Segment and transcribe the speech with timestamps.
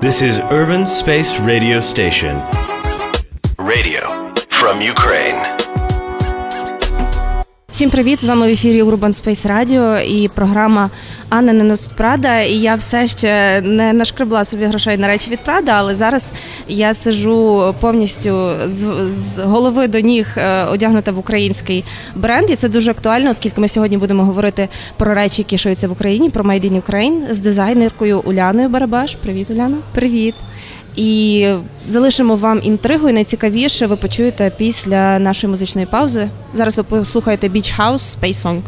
[0.00, 2.36] This is Urban Space Radio Station.
[3.58, 5.57] Radio from Ukraine.
[7.78, 8.20] Всім привіт!
[8.20, 10.90] З вами в ефірі Urban Space Radio і програма
[11.28, 12.40] Анна Ненос Прада.
[12.40, 16.32] І я все ще не нашкребла собі грошей на речі від Прада, але зараз
[16.68, 21.84] я сижу повністю з, з голови до ніг е, одягнута в український
[22.14, 22.50] бренд.
[22.50, 26.30] І це дуже актуально, оскільки ми сьогодні будемо говорити про речі, які шуються в Україні,
[26.30, 29.14] про Made in Ukraine з дизайнеркою Уляною Барабаш.
[29.14, 29.76] Привіт, Уляна.
[29.94, 30.34] Привіт.
[30.96, 31.48] І
[31.88, 36.30] залишимо вам інтригу, і найцікавіше ви почуєте після нашої музичної паузи.
[36.54, 38.60] Зараз ви послухаєте Beach House Space Song.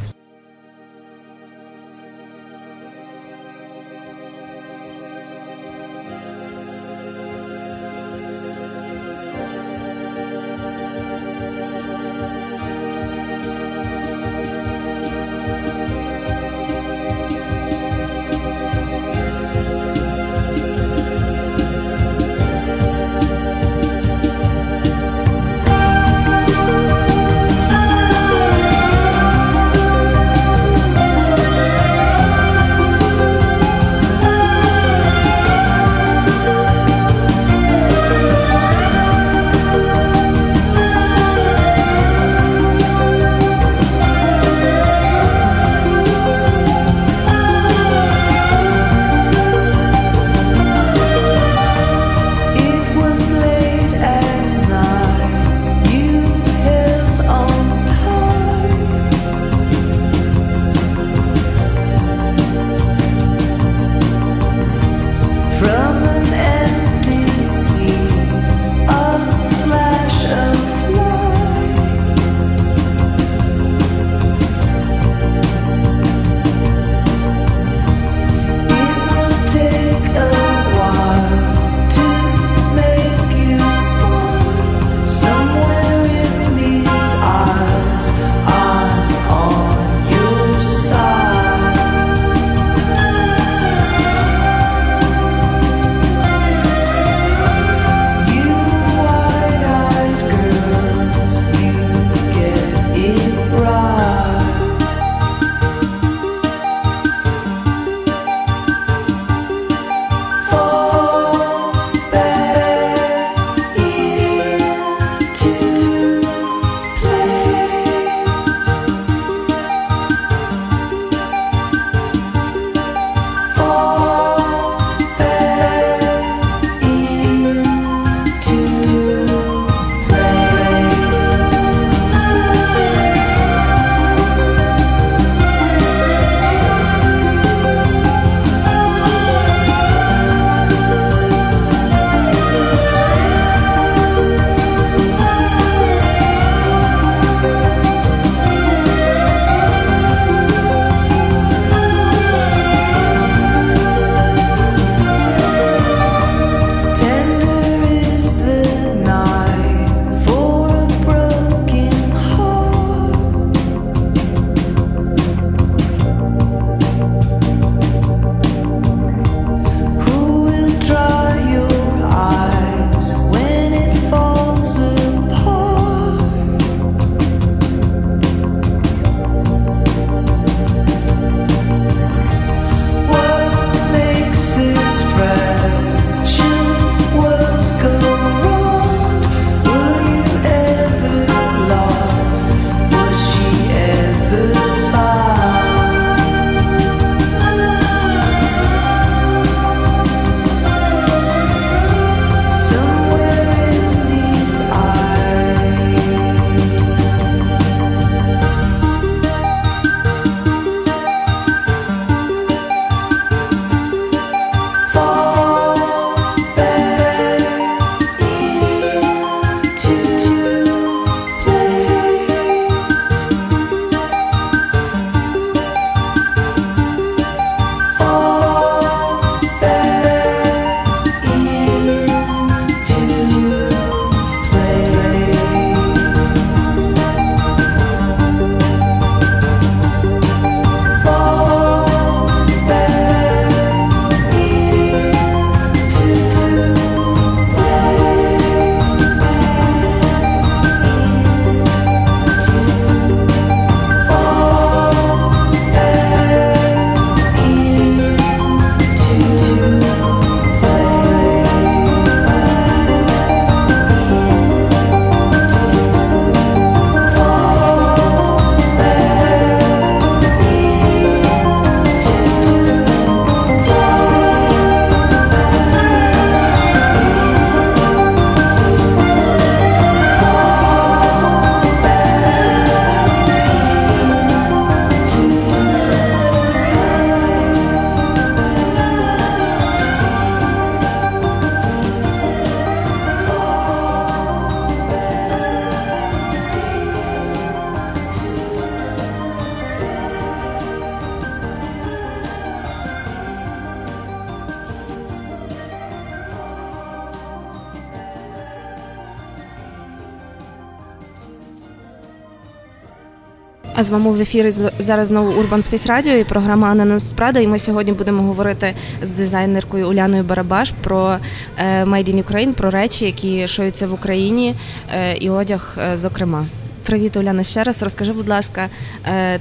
[313.82, 317.40] З вами в ефірі зараз знову Urban Space Radio і програма Анна Прада.
[317.40, 321.16] І ми сьогодні будемо говорити з дизайнеркою Уляною Барабаш про
[321.56, 324.54] е, Made in Ukraine, про речі, які шоються в Україні,
[324.94, 326.46] е, і одяг, е, зокрема.
[326.86, 327.82] Привіт, Уляна, ще раз.
[327.82, 328.68] Розкажи, будь ласка,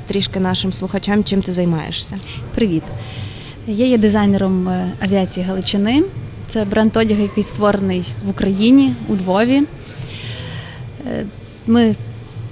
[0.08, 2.18] трішки нашим слухачам, чим ти займаєшся.
[2.56, 2.84] Привіт.
[3.68, 4.70] Я є дизайнером
[5.00, 6.04] авіації Галичини.
[6.48, 9.64] Це бренд одягу, який створений в Україні, у Львові.
[11.68, 11.96] Ми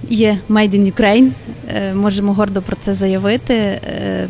[0.10, 1.30] є Made in Ukraine,
[1.70, 4.28] е, можемо гордо про це заявити, е,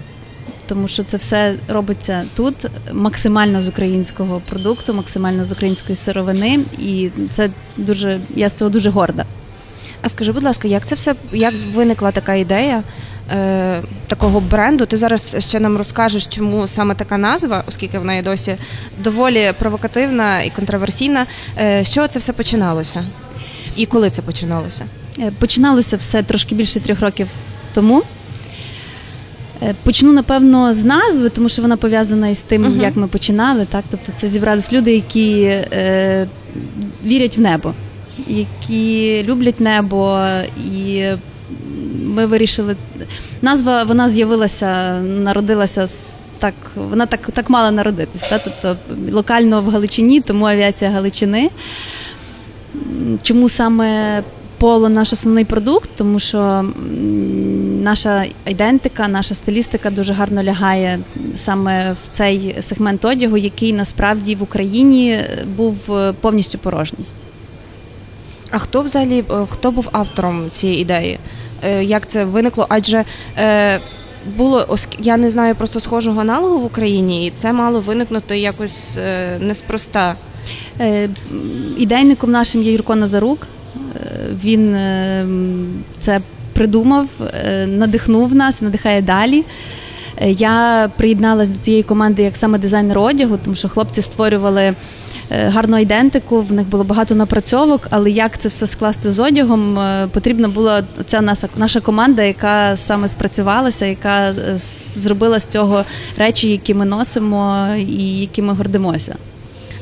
[0.68, 2.56] тому що це все робиться тут
[2.94, 8.90] максимально з українського продукту, максимально з української сировини, і це дуже я з цього дуже
[8.90, 9.26] горда.
[10.02, 12.84] А скажи, будь ласка, як це все як виникла така ідея
[13.32, 14.86] е, такого бренду?
[14.86, 18.58] Ти зараз ще нам розкажеш, чому саме така назва, оскільки вона є досі
[19.04, 21.26] доволі провокативна і контроверсійна.
[21.60, 23.06] Е, Що це все починалося?
[23.76, 24.86] І коли це починалося?
[25.20, 27.28] Е, починалося все трошки більше трьох років
[27.74, 28.04] тому.
[29.64, 32.82] Е, почну, напевно, з назви, тому що вона пов'язана із тим, uh-huh.
[32.82, 33.66] як ми починали.
[33.66, 33.84] Так?
[33.92, 36.28] Тобто це зібрались люди, які е,
[37.06, 37.74] вірять в небо,
[38.28, 40.20] які люблять небо,
[40.74, 41.06] і
[42.04, 42.76] ми вирішили.
[43.42, 45.88] Назва вона з'явилася, народилася
[46.40, 48.22] так, вона так так мала народитись.
[48.22, 48.42] Так?
[48.44, 48.78] Тобто
[49.12, 51.50] локально в Галичині, тому авіація Галичини.
[53.22, 54.24] Чому саме
[54.58, 56.66] поло наш основний продукт, тому що
[57.82, 61.00] наша ідентика, наша стилістика дуже гарно лягає
[61.36, 65.20] саме в цей сегмент одягу, який насправді в Україні
[65.58, 67.06] був е, повністю порожній.
[68.52, 71.20] А хто взагалі е, хто був автором цієї ідеї?
[71.64, 72.66] Е, як це виникло?
[72.70, 73.04] Адже
[74.38, 78.98] було я не знаю просто схожого аналогу в Україні, і це мало виникнути якось
[79.40, 80.16] неспроста.
[81.78, 83.48] Ідейником нашим є Юрко Назарук.
[84.44, 85.26] Він е,
[86.00, 86.22] це
[86.54, 89.44] придумав, е, надихнув нас, надихає далі.
[90.18, 94.76] Е, я приєдналась до цієї команди як саме дизайнер одягу, тому що хлопці створювали
[95.30, 99.80] гарну ідентику, в них було багато напрацьовок, але як це все скласти з одягом,
[100.12, 105.86] потрібна була ця наша наша команда, яка саме спрацювалася, яка зробила з цього
[106.18, 109.16] речі, які ми носимо і які ми гордимося.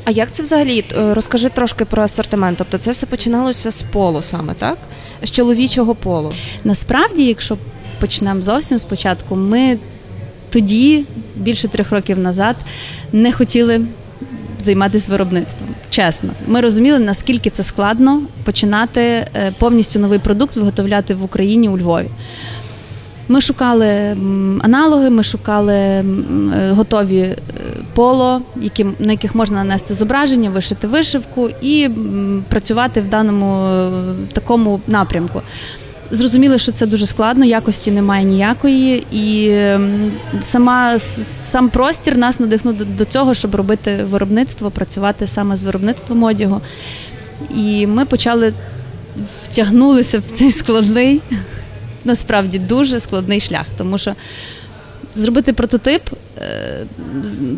[0.05, 0.85] А як це взагалі?
[0.97, 2.57] Е, розкажи трошки про асортимент.
[2.57, 4.77] Тобто це все починалося з полу саме, так?
[5.23, 6.33] З чоловічого полу.
[6.63, 7.57] Насправді, якщо
[7.99, 9.77] почнемо зовсім спочатку, ми
[10.49, 11.05] тоді,
[11.35, 12.55] більше трьох років назад,
[13.13, 13.81] не хотіли
[14.59, 15.69] займатися виробництвом.
[15.89, 21.77] Чесно, ми розуміли, наскільки це складно починати е, повністю новий продукт виготовляти в Україні у
[21.77, 22.07] Львові.
[23.27, 23.87] Ми шукали
[24.61, 26.05] аналоги, ми шукали е,
[26.71, 27.37] готові е,
[27.93, 31.89] поло, які, на яких можна нанести зображення, вишити вишивку і
[32.49, 33.91] працювати в даному е,
[34.33, 35.41] такому напрямку.
[36.11, 39.55] Зрозуміли, що це дуже складно, якості немає ніякої, і
[40.41, 46.61] сама сам простір нас надихнув до цього, щоб робити виробництво, працювати саме з виробництвом одягу.
[47.55, 48.53] І ми почали
[49.43, 51.21] втягнулися в цей складний
[52.05, 54.15] насправді дуже складний шлях, тому що
[55.15, 56.01] зробити прототип,
[56.37, 56.85] е,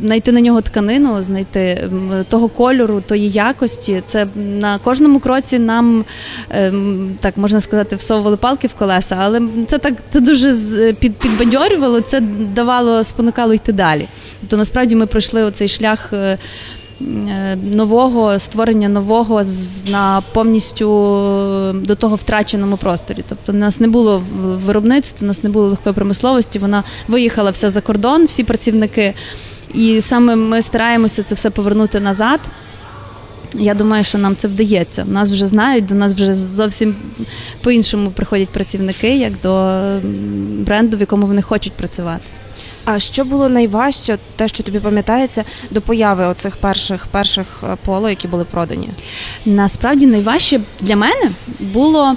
[0.03, 1.89] знайти на нього тканину, знайти
[2.29, 4.01] того кольору, тої якості.
[4.05, 6.05] Це на кожному кроці нам
[6.49, 10.53] ем, так можна сказати, всовували палки в колеса, але це так це дуже
[10.93, 12.21] під, підбадьорювало, це
[12.55, 14.07] давало, спонукало йти далі.
[14.39, 16.13] Тобто, насправді ми пройшли оцей шлях.
[17.01, 19.41] Е, Е, нового створення нового
[19.87, 20.85] на повністю
[21.73, 23.23] до того втраченому просторі.
[23.29, 24.23] Тобто, у нас не було
[24.65, 26.59] виробництва, у нас не було легкої промисловості.
[26.59, 29.13] Вона виїхала все за кордон, всі працівники,
[29.73, 32.39] і саме ми стараємося це все повернути назад.
[33.53, 35.05] Я думаю, що нам це вдається.
[35.05, 36.95] Нас вже знають, до нас вже зовсім
[37.63, 39.81] по-іншому приходять працівники, як до
[40.63, 42.23] бренду, в якому вони хочуть працювати.
[42.89, 48.09] А що було найважче, те, що тобі пам'ятається, до появи оцих перших перших е, поло,
[48.09, 48.89] які були продані?
[49.45, 52.15] Насправді найважче для мене було.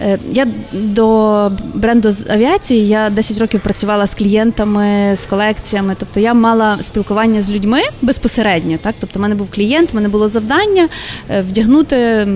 [0.00, 5.96] Е, я до бренду з авіації я 10 років працювала з клієнтами, з колекціями.
[5.98, 8.78] Тобто я мала спілкування з людьми безпосередньо.
[8.82, 10.88] Так, тобто, в мене був клієнт, в мене було завдання
[11.30, 12.28] е, вдягнути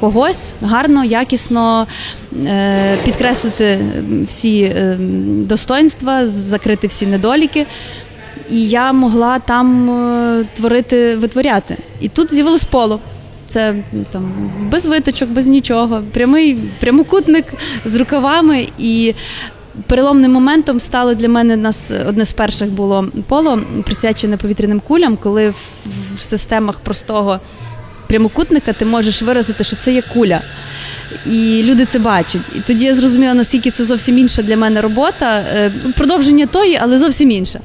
[0.00, 1.86] когось гарно, якісно
[2.46, 3.80] е, підкреслити
[4.26, 4.76] всі
[5.28, 7.66] достоинства, закрити всі недоліки.
[8.50, 11.76] І я могла там творити, витворяти.
[12.00, 13.00] І тут з'явилось поло.
[13.46, 13.74] Це
[14.10, 17.44] там без виточок, без нічого, прямий прямокутник
[17.84, 18.68] з рукавами.
[18.78, 19.14] І
[19.86, 25.48] переломним моментом стало для мене нас одне з перших було поло присвячене повітряним кулям, коли
[25.48, 25.56] в,
[26.18, 27.40] в системах простого
[28.06, 30.40] прямокутника ти можеш виразити, що це є куля.
[31.26, 32.42] І люди це бачать.
[32.56, 36.98] І тоді я зрозуміла, наскільки це зовсім інша для мене робота, е, продовження тої, але
[36.98, 37.60] зовсім інша.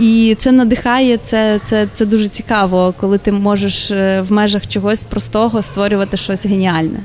[0.00, 5.04] І це надихає, це це, це дуже цікаво, коли ти можеш е, в межах чогось
[5.04, 7.00] простого створювати щось геніальне.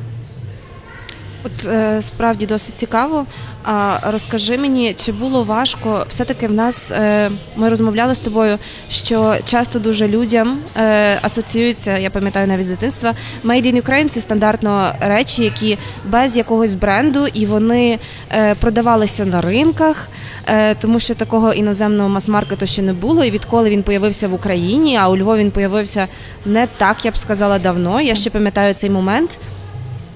[1.46, 3.25] От е, справді досить цікаво.
[3.64, 6.06] А розкажи мені, чи було важко?
[6.08, 8.58] Все-таки в нас е, ми розмовляли з тобою,
[8.90, 14.22] що часто дуже людям е, асоціюються, я пам'ятаю навіть з дитинства, Made in Ukraine– це
[14.22, 18.00] стандартно речі, які без якогось бренду і вони
[18.32, 20.10] е, продавалися на ринках,
[20.80, 23.24] тому що такого іноземного мас-маркету ще не було.
[23.24, 26.08] І відколи він появився в Україні, а у Львові він появився
[26.46, 28.02] не так, я б сказала, давно.
[28.02, 29.40] Я ще пам'ятаю цей момент.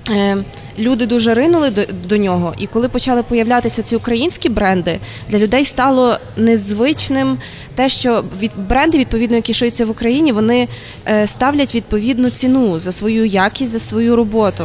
[0.10, 0.38] Е,
[0.80, 5.00] люди дуже ринули до, до нього, і коли почали появлятися ці українські бренди,
[5.30, 7.38] для людей стало незвичним
[7.75, 10.68] те, що від бренди, відповідно, які шиються в Україні, вони
[11.08, 14.63] е, ставлять відповідну ціну за свою якість, за свою роботу.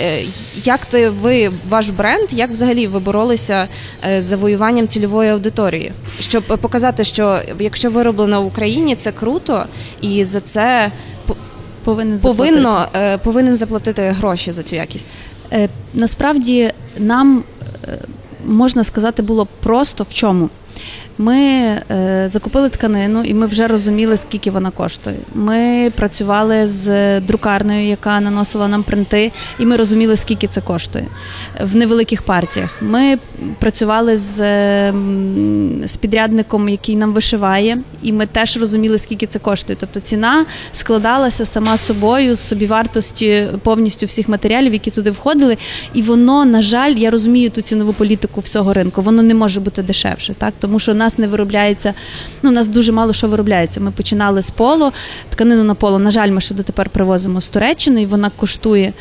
[0.00, 0.22] Е,
[0.64, 3.68] як ти ви ваш бренд, як взагалі ви боролися
[4.18, 9.64] з завоюванням цільової аудиторії, щоб показати, що якщо вироблено в Україні, це круто,
[10.00, 10.90] і за це
[11.86, 15.16] повинен повинно е, повинен заплатити гроші за цю якість.
[15.52, 17.44] Е, насправді нам
[17.88, 17.98] е,
[18.46, 20.50] можна сказати було просто в чому.
[21.18, 25.16] Ми е, закупили тканину, і ми вже розуміли, скільки вона коштує.
[25.34, 31.06] Ми працювали з друкарнею, яка наносила нам принти, і ми розуміли, скільки це коштує
[31.60, 32.78] в невеликих партіях.
[32.80, 33.18] Ми
[33.58, 34.36] працювали з
[35.84, 39.76] з підрядником, який нам вишиває, і ми теж розуміли, скільки це коштує.
[39.80, 45.56] Тобто ціна складалася сама собою з собівартості повністю всіх матеріалів, які туди входили.
[45.94, 49.02] І воно, на жаль, я розумію ту цінову політику всього ринку.
[49.02, 51.94] Воно не може бути дешевше, так тому що у нас не виробляється.
[52.42, 53.80] Ну, у нас дуже мало що виробляється.
[53.80, 54.92] Ми починали з поло,
[55.30, 55.98] тканину на поло.
[55.98, 58.92] На жаль, ми ще дотепер привозимо з Туреччини, і вона коштує.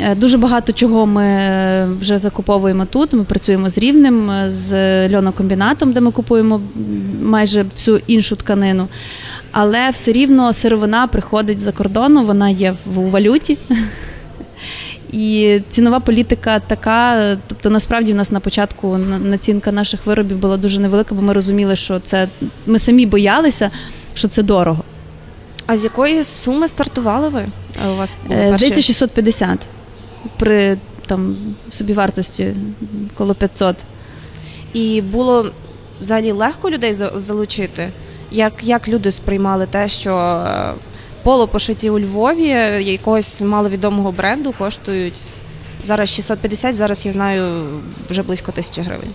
[0.00, 3.12] Е, дуже багато чого ми е, вже закуповуємо тут.
[3.12, 6.60] Ми працюємо з рівнем, е, з льонокомбінатом, де ми купуємо
[7.22, 8.88] майже всю іншу тканину.
[9.52, 13.58] Але все рівно сировина приходить за кордону, вона є в валюті.
[15.14, 17.36] І цінова політика така.
[17.46, 21.76] Тобто, насправді в нас на початку націнка наших виробів була дуже невелика, бо ми розуміли,
[21.76, 22.28] що це
[22.66, 23.70] ми самі боялися,
[24.14, 24.84] що це дорого.
[25.66, 27.46] А з якої суми стартували ви?
[27.92, 29.58] У вас були здається 650
[30.38, 31.36] при там
[31.68, 32.54] собівартості
[33.14, 33.76] коло 500.
[34.72, 35.50] І було
[36.00, 37.88] взагалі легко людей залучити.
[38.30, 40.44] Як як люди сприймали те, що
[41.24, 42.48] е, поло пошиті у Львові
[42.80, 45.20] якогось маловідомого бренду коштують
[45.84, 47.66] зараз 650, зараз я знаю
[48.10, 49.10] вже близько тисячі гривень.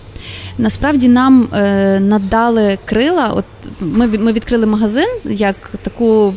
[0.58, 3.28] Насправді нам е, надали крила.
[3.28, 3.44] От
[3.80, 6.34] ми ми відкрили магазин як таку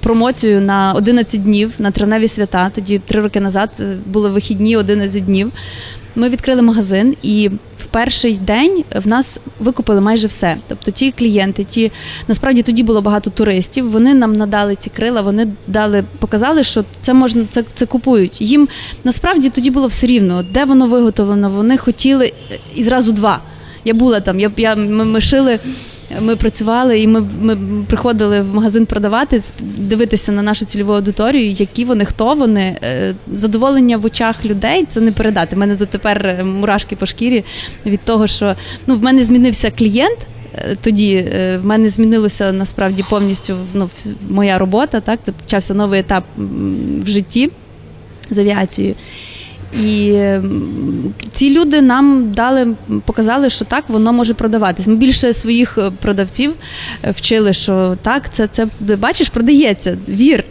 [0.00, 2.70] промоцію на 11 днів на травневі свята.
[2.70, 5.52] Тоді три роки назад е, були вихідні 11 днів.
[6.16, 7.50] Ми відкрили магазин і
[7.86, 10.56] в перший день в нас викупили майже все.
[10.68, 11.92] Тобто, ті клієнти, ті
[12.28, 13.90] насправді тоді було багато туристів.
[13.90, 18.40] Вони нам надали ці крила, вони дали, показали, що це можна це, це купують.
[18.40, 18.68] Їм
[19.04, 21.50] насправді тоді було все рівно, де воно виготовлено.
[21.50, 22.32] Вони хотіли
[22.74, 23.40] і зразу два.
[23.84, 25.60] Я була там, я я ми, ми шили.
[26.20, 27.56] Ми працювали і ми ми
[27.88, 32.76] приходили в магазин продавати, дивитися на нашу цільову аудиторію, які вони, хто вони.
[32.82, 35.56] Е, задоволення в очах людей це не передати.
[35.56, 37.44] У мене дотепер е, мурашки по шкірі
[37.86, 38.54] від того, що
[38.86, 40.18] ну в мене змінився клієнт.
[40.54, 43.90] Е, тоді в мене змінилося насправді повністю ну,
[44.28, 45.00] моя робота.
[45.00, 46.24] Так, це почався новий етап
[47.04, 47.50] в житті
[48.30, 48.94] з авіацією.
[49.80, 50.22] І
[51.32, 54.86] ці люди нам дали, показали, що так воно може продаватись.
[54.86, 56.54] Ми більше своїх е, продавців
[57.04, 58.66] е, вчили, що так, це це
[58.96, 59.98] бачиш, продається.
[60.08, 60.44] Вір.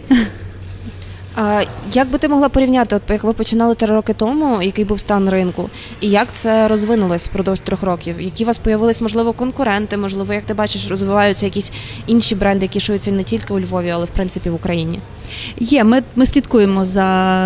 [1.37, 1.63] А
[1.93, 5.29] як би ти могла порівняти, от як ви починали три роки тому, який був стан
[5.29, 5.69] ринку,
[6.01, 8.21] і як це розвинулось впродовж трьох років?
[8.21, 9.97] Які у вас появились, можливо, конкуренти?
[9.97, 11.71] Можливо, як ти бачиш, розвиваються якісь
[12.07, 14.99] інші бренди, які шуються не тільки у Львові, але в принципі в Україні?
[15.59, 17.05] Є, ми ми слідкуємо за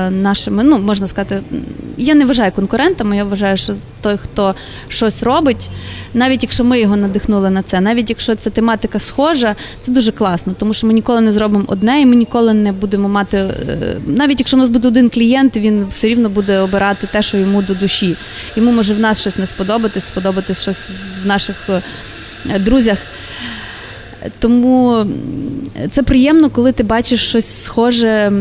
[0.09, 1.41] нашими, ну можна сказати,
[1.97, 4.55] я не вважаю конкурентами, я вважаю, що той, хто
[4.87, 5.69] щось робить,
[6.13, 10.55] навіть якщо ми його надихнули на це, навіть якщо ця тематика схожа, це дуже класно,
[10.59, 13.37] тому що ми ніколи не зробимо одне, і ми ніколи не будемо мати.
[13.37, 13.51] Е,
[14.07, 17.61] навіть якщо у нас буде один клієнт, він все рівно буде обирати те, що йому
[17.61, 18.15] до душі.
[18.55, 20.87] Йому може в нас щось не сподобатись, сподобатись щось
[21.23, 21.81] в наших е,
[22.59, 22.97] друзях.
[24.39, 25.05] Тому
[25.91, 28.31] це приємно, коли ти бачиш щось схоже,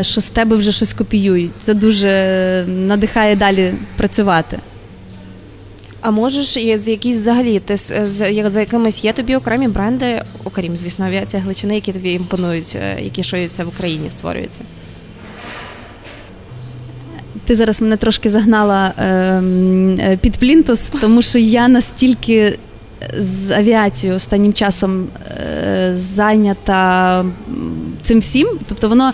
[0.00, 1.50] що з тебе вже щось копіюють.
[1.62, 4.58] Це дуже надихає далі працювати.
[6.00, 6.46] А можеш
[6.78, 7.76] з якісь взагалі ти
[8.46, 13.22] за якимись є тобі окремі бренди, окрім звісно, авіація Гличини, які тобі імпонують, е, які
[13.22, 14.64] шоються в Україні, створюються?
[17.48, 22.58] ти зараз мене трошки загнала е, під плінтус, тому що я настільки
[23.16, 27.24] з авіацією останнім часом е, зайнята
[28.02, 28.48] цим всім.
[28.66, 29.12] Тобто воно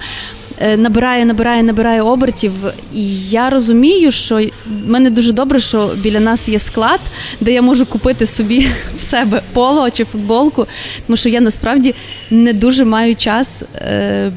[0.76, 2.52] набирає, набирає, набирає обертів.
[2.94, 7.00] І я розумію, що в мене дуже добре, що біля нас є склад,
[7.40, 10.66] де я можу купити собі в себе поло чи футболку,
[11.06, 11.94] тому що я насправді
[12.30, 14.32] не дуже маю час е,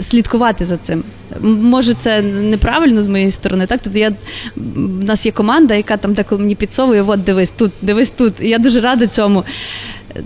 [0.00, 1.04] слідкувати за цим.
[1.42, 3.80] Може, це неправильно з моєї сторони, так?
[3.82, 4.12] Тобто я
[4.56, 8.34] в нас є команда, яка там деколи мені підсовує, от дивись тут, дивись тут.
[8.40, 9.44] Я дуже рада цьому.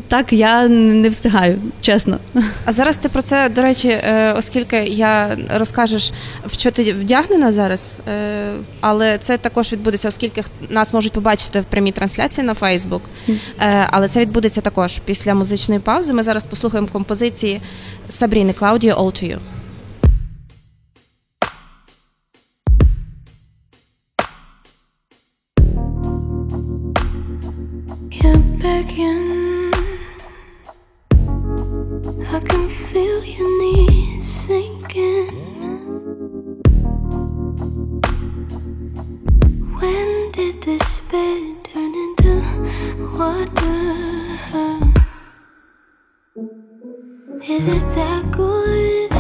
[0.08, 2.18] Так, я не встигаю, чесно.
[2.64, 6.12] А зараз ти про це, до речі, е, оскільки я розкажеш,
[6.46, 11.64] в що ти вдягнена зараз, е, але це також відбудеться, оскільки нас можуть побачити в
[11.64, 13.02] прямій трансляції на Фейсбук.
[13.90, 16.12] Але це відбудеться також після музичної паузи.
[16.12, 17.60] Ми зараз послухаємо композиції
[18.08, 19.38] Сабріни Клаудіо «All to You».
[28.96, 29.43] in.
[40.64, 42.40] This bed turn into
[43.18, 43.84] water?
[47.46, 49.10] Is it that good?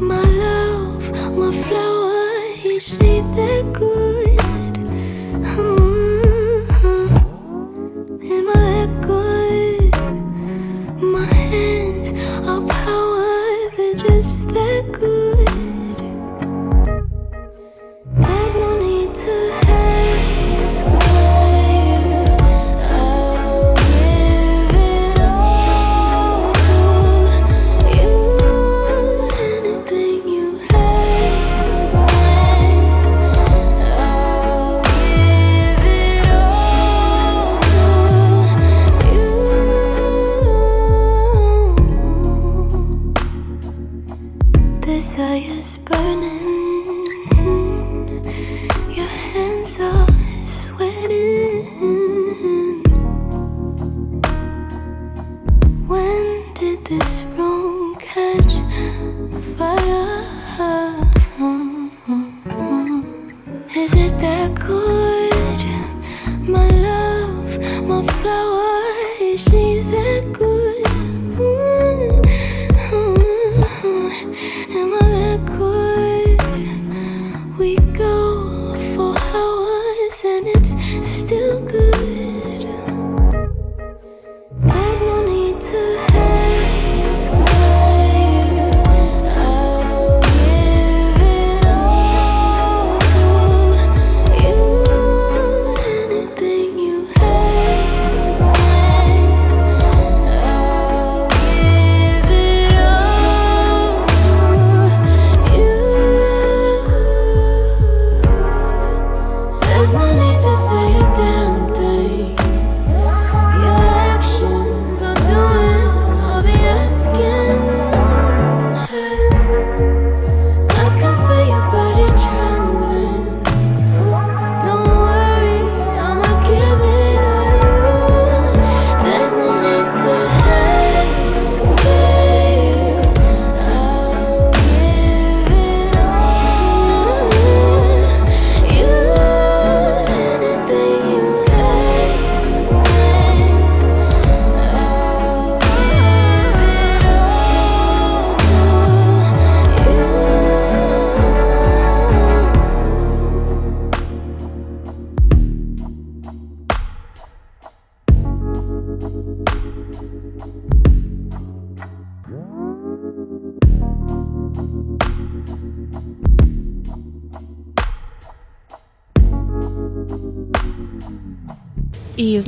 [0.00, 2.22] My love, my flower,
[2.64, 3.97] is it that good?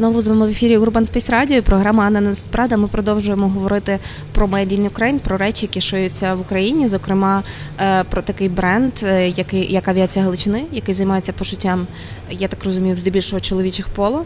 [0.01, 2.77] Знову з вами в ефірі Urban Space Radio програма Анна Несправда.
[2.77, 3.99] Ми продовжуємо говорити
[4.33, 7.43] про Made in Ukraine, про речі, які шиються в Україні, зокрема
[7.81, 11.87] е, про такий бренд, е, який як авіація Галичини, який займається пошуттям,
[12.31, 14.25] я так розумію, здебільшого чоловічих поло.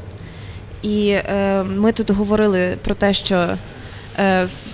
[0.82, 3.48] І е, ми тут говорили про те, що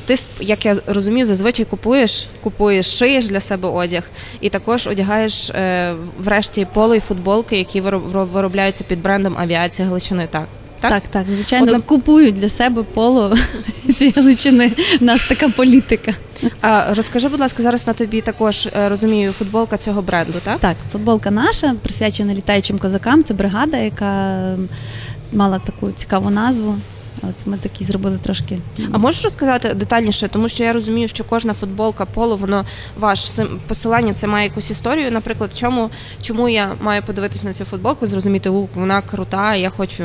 [0.04, 4.10] ти, як я розумію, зазвичай купуєш, купуєш, шиєш для себе одяг,
[4.40, 5.52] і також одягаєш
[6.18, 10.28] врешті поло і футболки, які виробляються під брендом авіація Галичини.
[10.30, 10.48] Так.
[10.80, 11.80] Так, так, так звичайно, Одна...
[11.80, 13.36] купують для себе поло
[13.96, 14.72] цієї Галичини.
[15.00, 16.14] У нас така політика.
[16.60, 20.58] А розкажи, будь ласка, зараз на тобі також е, розумію футболка цього бренду, так?
[20.60, 23.24] Так, футболка наша присвячена літаючим козакам.
[23.24, 24.54] Це бригада, яка
[25.32, 26.74] мала таку цікаву назву.
[27.22, 28.58] От ми такі зробили трошки.
[28.92, 32.64] А можеш розказати детальніше, тому що я розумію, що кожна футболка поло, воно
[32.98, 33.30] ваш
[33.66, 35.10] посилання це має якусь історію.
[35.10, 35.90] Наприклад, чому
[36.22, 40.04] чому я маю подивитись на цю футболку, зрозуміти, у вона крута, я хочу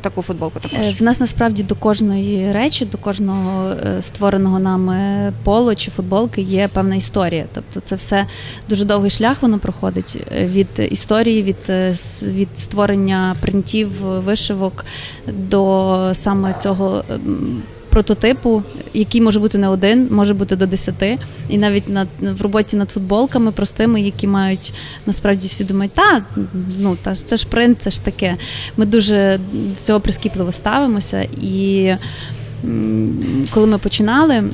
[0.00, 0.78] таку футболку також.
[0.86, 6.42] Е, в нас насправді до кожної речі, до кожного е, створеного нами поло чи футболки
[6.42, 7.46] є певна історія.
[7.52, 8.26] Тобто це все
[8.68, 11.56] дуже довгий шлях воно проходить е, від історії, від
[12.22, 14.84] від створення принтів, вишивок
[15.26, 17.62] до саме цього ем,
[17.94, 18.62] прототипу,
[18.94, 21.18] який може бути не один, може бути до десяти.
[21.48, 24.74] І навіть над в роботі над футболками простими, які мають
[25.06, 26.24] насправді всі думають, та
[26.80, 28.36] ну та це ж принт, це ж таке.
[28.76, 31.28] Ми дуже до цього прискіпливо ставимося.
[31.40, 31.92] І
[33.50, 34.44] коли ми починали.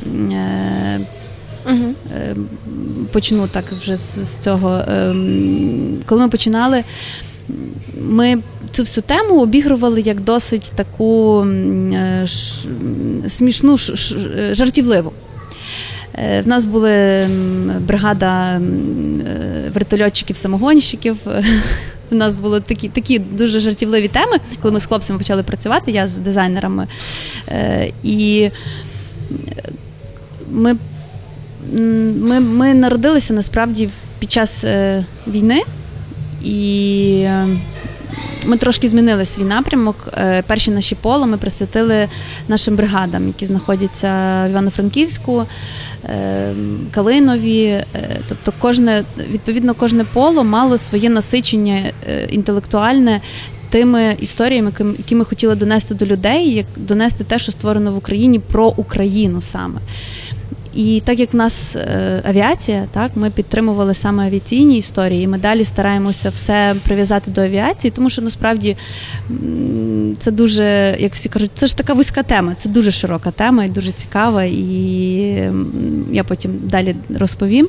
[1.66, 1.94] Угу.
[3.12, 4.82] Почну так вже з цього.
[4.88, 6.84] Ем, коли ми починали,
[8.00, 12.26] ми цю всю тему обігрували як досить таку е,
[13.28, 13.76] смішну,
[14.52, 15.12] жартівливу.
[16.14, 17.26] Е, в нас була
[17.80, 18.60] бригада е,
[19.74, 21.16] вертольотчиків-самогонщиків.
[22.12, 26.08] У нас були такі такі дуже жартівливі теми, коли ми з хлопцями почали працювати, я
[26.08, 26.86] з дизайнерами.
[28.02, 28.50] І
[30.50, 30.76] ми
[32.16, 34.64] ми, ми народилися насправді під час
[35.26, 35.62] війни.
[36.44, 37.26] І
[38.44, 40.08] ми трошки змінили свій напрямок.
[40.14, 42.08] Е, перші наші поло ми присвятили
[42.48, 44.08] нашим бригадам, які знаходяться
[44.46, 45.46] в Івано-Франківську,
[46.04, 46.54] е,
[46.90, 47.64] Калинові.
[47.64, 47.84] Е,
[48.28, 51.92] тобто, кожне відповідно кожне поло мало своє насичення
[52.28, 53.20] інтелектуальне.
[53.70, 58.38] Тими історіями, які ми хотіли донести до людей, як донести те, що створено в Україні
[58.38, 59.80] про Україну саме.
[60.74, 65.24] І так як в нас е, авіація, так ми підтримували саме авіаційні історії.
[65.24, 68.76] і Ми далі стараємося все прив'язати до авіації, тому що насправді
[70.18, 72.54] це дуже, як всі кажуть, це ж така вузька тема.
[72.58, 74.44] Це дуже широка тема і дуже цікава.
[74.44, 75.52] І
[76.12, 77.68] я потім далі розповім.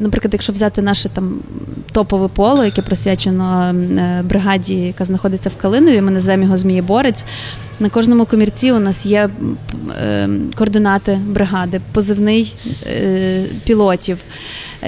[0.00, 1.40] Наприклад, якщо взяти наше там
[1.92, 7.24] топове поло, яке присвячено е, бригаді, яка знаходиться в Калинові, ми називаємо його Змієборець.
[7.80, 9.30] На кожному комірці у нас є
[10.00, 12.56] е, координати бригади, позивний
[12.86, 14.18] е, пілотів,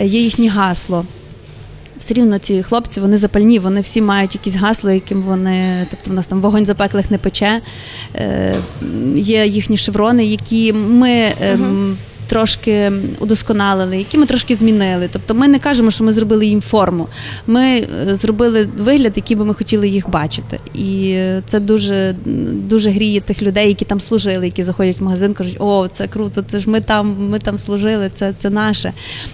[0.03, 1.05] є їхнє гасло.
[1.99, 6.15] Все рівно ці хлопці вони запальні, вони всі мають якісь гасло, яким вони, тобто в
[6.15, 7.61] нас там вогонь запеклих не пече.
[9.15, 11.33] Є їхні шеврони, які ми.
[11.55, 11.97] Угу
[12.31, 15.09] трошки удосконалили, які ми трошки змінили.
[15.13, 17.09] Тобто ми не кажемо, що ми зробили їм форму.
[17.47, 20.61] Ми е, зробили вигляд, який би ми хотіли їх бачити.
[20.75, 22.17] І це дуже
[22.55, 26.43] дуже гріє тих людей, які там служили, які заходять в магазин, кажуть, о, це круто,
[26.43, 28.93] це ж ми там, ми там служили, це це наше.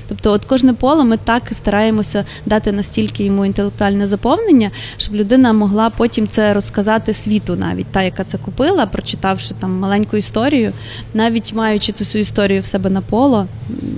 [0.09, 5.91] Тобто, от кожне поле ми так стараємося дати настільки йому інтелектуальне заповнення, щоб людина могла
[5.91, 10.73] потім це розказати світу, навіть та, яка це купила, прочитавши там маленьку історію,
[11.15, 13.47] навіть маючи цю свою історію в себе себе на поло.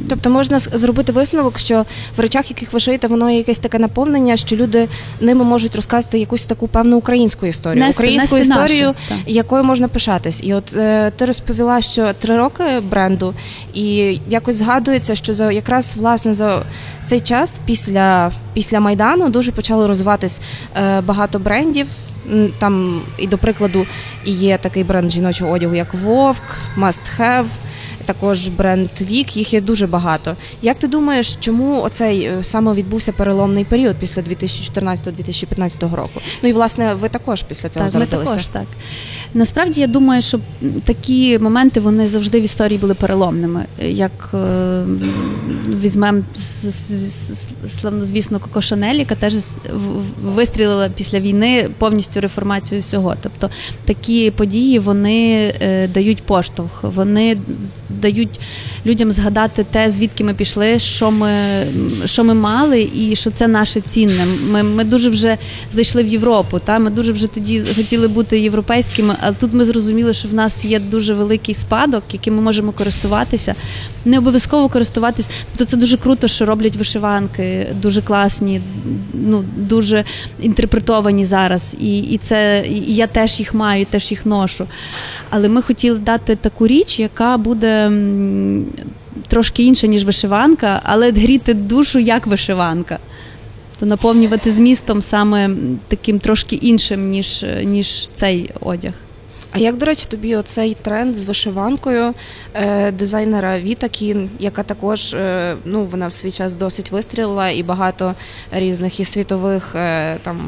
[0.08, 1.84] Тобто можна зробити висновок, що
[2.16, 4.88] в речах, яких ви шиєте, воно є якесь таке наповнення, що люди
[5.20, 9.88] ними можуть розказати якусь таку певну українську історію, нести, українську нести історію, нашу, якою можна
[9.88, 10.40] пишатись.
[10.44, 13.34] І от е, ти розповіла, що три роки бренду,
[13.74, 13.84] і
[14.28, 16.62] якось згадується, що за якраз власне за
[17.04, 20.40] цей час після після майдану дуже почало розвиватись
[20.76, 21.86] е, багато брендів.
[22.58, 23.86] Там і до прикладу
[24.24, 26.42] є такий бренд жіночого одягу, як Вовк,
[26.78, 27.46] Must Have
[28.08, 30.36] також бренд Вік, їх є дуже багато.
[30.62, 36.20] Як ти думаєш, чому оцей е, саме відбувся переломний період після 2014-2015 року?
[36.42, 38.30] Ну і власне ви також після цього так, зародилися?
[38.30, 38.66] Ми також так.
[39.34, 40.40] Насправді я думаю, що
[40.84, 43.66] такі моменти вони завжди в історії були переломними.
[43.88, 44.82] Як е,
[45.80, 46.22] візьмемо
[47.68, 49.34] славнозвісно Коко Шанель, яка теж
[50.22, 53.14] вистрілила після війни повністю реформацію всього.
[53.22, 53.50] Тобто
[53.84, 57.36] такі події вони е, дають поштовх, вони
[58.00, 58.40] дають
[58.86, 61.30] людям згадати те, звідки ми пішли, що ми
[62.04, 64.26] що ми мали, і що це наше цінне.
[64.26, 65.38] Ми ми дуже вже
[65.70, 66.58] зайшли в Європу.
[66.58, 70.64] Та Ми дуже вже тоді хотіли бути європейськими, але тут ми зрозуміли, що в нас
[70.64, 73.54] є дуже великий спадок, яким ми можемо користуватися.
[74.04, 78.60] Не обов'язково користуватись, тобто це дуже круто, що роблять вишиванки, дуже класні,
[79.14, 80.04] ну дуже
[80.42, 81.76] інтерпретовані зараз.
[81.80, 84.66] І і це і я теж їх маю, теж їх ношу.
[85.30, 87.87] Але ми хотіли дати таку річ, яка буде
[89.26, 92.98] трошки інша, ніж вишиванка, але гріти душу як вишиванка.
[93.80, 95.50] то наповнювати змістом саме
[95.88, 98.92] таким трошки іншим, ніж, ніж цей одяг.
[99.52, 102.14] А як, до речі, тобі оцей тренд з вишиванкою
[102.54, 107.62] е, дизайнера Віта Кін, яка також е, ну вона в свій час досить вистрілила, і
[107.62, 108.14] багато
[108.52, 110.38] різних і світових е, там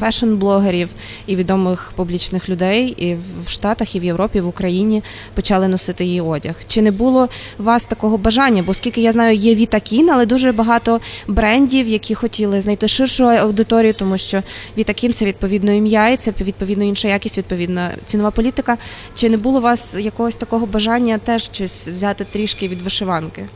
[0.00, 0.88] фешн-блогерів
[1.26, 5.02] і відомих публічних людей і в Штатах, і в Європі, і в Україні
[5.34, 6.54] почали носити її одяг.
[6.66, 8.62] Чи не було у вас такого бажання?
[8.66, 13.24] Бо скільки я знаю, є Віта Кін, але дуже багато брендів, які хотіли знайти ширшу
[13.24, 14.42] аудиторію, тому що
[14.78, 18.78] Віта Кін– це відповідно ім'я, і це відповідно інша якість, відповідна цінова політика політика.
[19.14, 23.48] Чи не було у вас якогось такого бажання теж щось взяти трішки від вишиванки?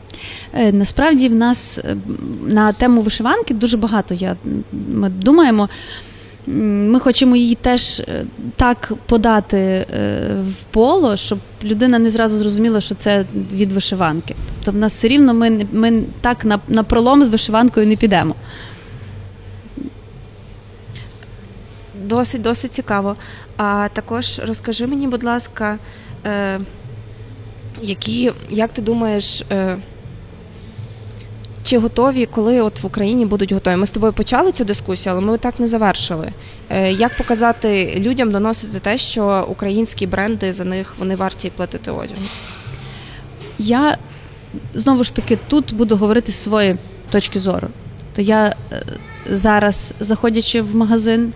[0.53, 1.95] Е, насправді в нас е,
[2.47, 4.13] на тему вишиванки дуже багато.
[4.13, 4.35] Я
[4.91, 5.69] ми думаємо.
[6.47, 9.85] Ми хочемо її теж е, так подати
[10.49, 14.35] в поло, щоб людина не зразу зрозуміла, що це від вишиванки.
[14.55, 18.35] Тобто, в нас все рівно ми ми так на, на пролом з вишиванкою не підемо.
[22.03, 23.15] Досить досить цікаво.
[23.57, 25.77] А також розкажи мені, будь ласка,
[26.25, 26.59] е,
[27.81, 29.77] які, як ти думаєш, е,
[31.63, 33.75] чи готові, коли от в Україні будуть готові?
[33.75, 36.31] Ми з тобою почали цю дискусію, але ми так не завершили.
[36.69, 42.17] Е, Як показати людям доносити те, що українські бренди за них вони варті платити одяг?
[43.59, 43.97] Я
[44.73, 46.77] знову ж таки тут буду говорити з своєї
[47.09, 47.67] точки зору.
[48.15, 48.83] То я е,
[49.29, 51.33] зараз, заходячи в магазин,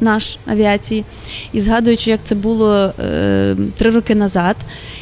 [0.00, 1.04] наш авіації.
[1.52, 4.56] І згадуючи, як це було е, три роки назад,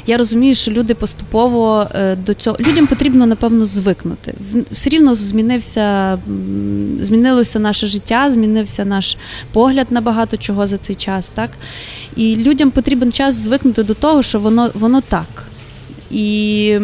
[0.06, 4.34] я розумію, що люди поступово е, до цього людям потрібно напевно звикнути.
[4.70, 6.18] Все рівно змінився,
[7.00, 9.16] змінилося наше життя, змінився наш
[9.52, 11.32] погляд на багато чого за цей час.
[11.32, 11.50] Так?
[12.16, 15.51] І людям потрібен час звикнути до того, що воно, воно так.
[16.12, 16.78] І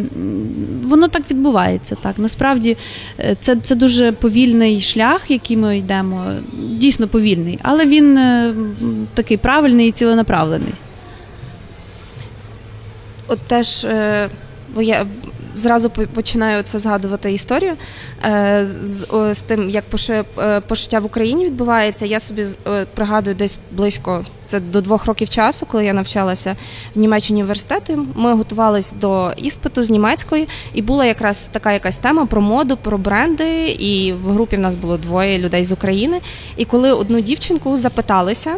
[0.83, 1.97] воно так відбувається.
[2.03, 2.77] Так насправді
[3.21, 6.25] е, це це дуже повільний шлях, який ми йдемо.
[6.53, 8.55] Дійсно повільний, але він е,
[9.14, 10.73] такий правильний і ціленаправлений.
[13.29, 14.29] От теж е,
[14.75, 15.07] бо я
[15.59, 17.73] зразу починаю це згадувати історію
[18.25, 22.07] е, з з тим, як е, пошиття в Україні відбувається.
[22.07, 26.57] Я собі е, пригадую десь близько це до двох років часу, коли я навчалася
[26.94, 27.99] в Німеччині університеті.
[28.14, 32.99] Ми готувалися до іспиту з німецької, і була якраз така якась тема про моду, про
[32.99, 33.68] бренди.
[33.68, 36.21] І в групі в нас було двоє людей з України.
[36.57, 38.57] І коли одну дівчинку запиталися.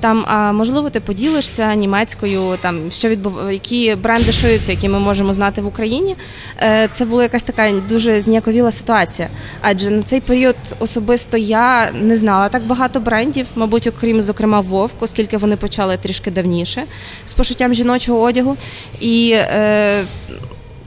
[0.00, 5.32] Там, а можливо, ти поділишся німецькою, там що відбув, які бренди шиються, які ми можемо
[5.32, 6.16] знати в Україні.
[6.62, 9.28] Е, це була якась така дуже зніяковіла ситуація.
[9.60, 15.02] Адже на цей період особисто я не знала так багато брендів, мабуть, окрім зокрема Вовк,
[15.02, 16.84] оскільки вони почали трішки давніше
[17.26, 18.56] з пошиттям жіночого одягу.
[19.00, 20.04] І е,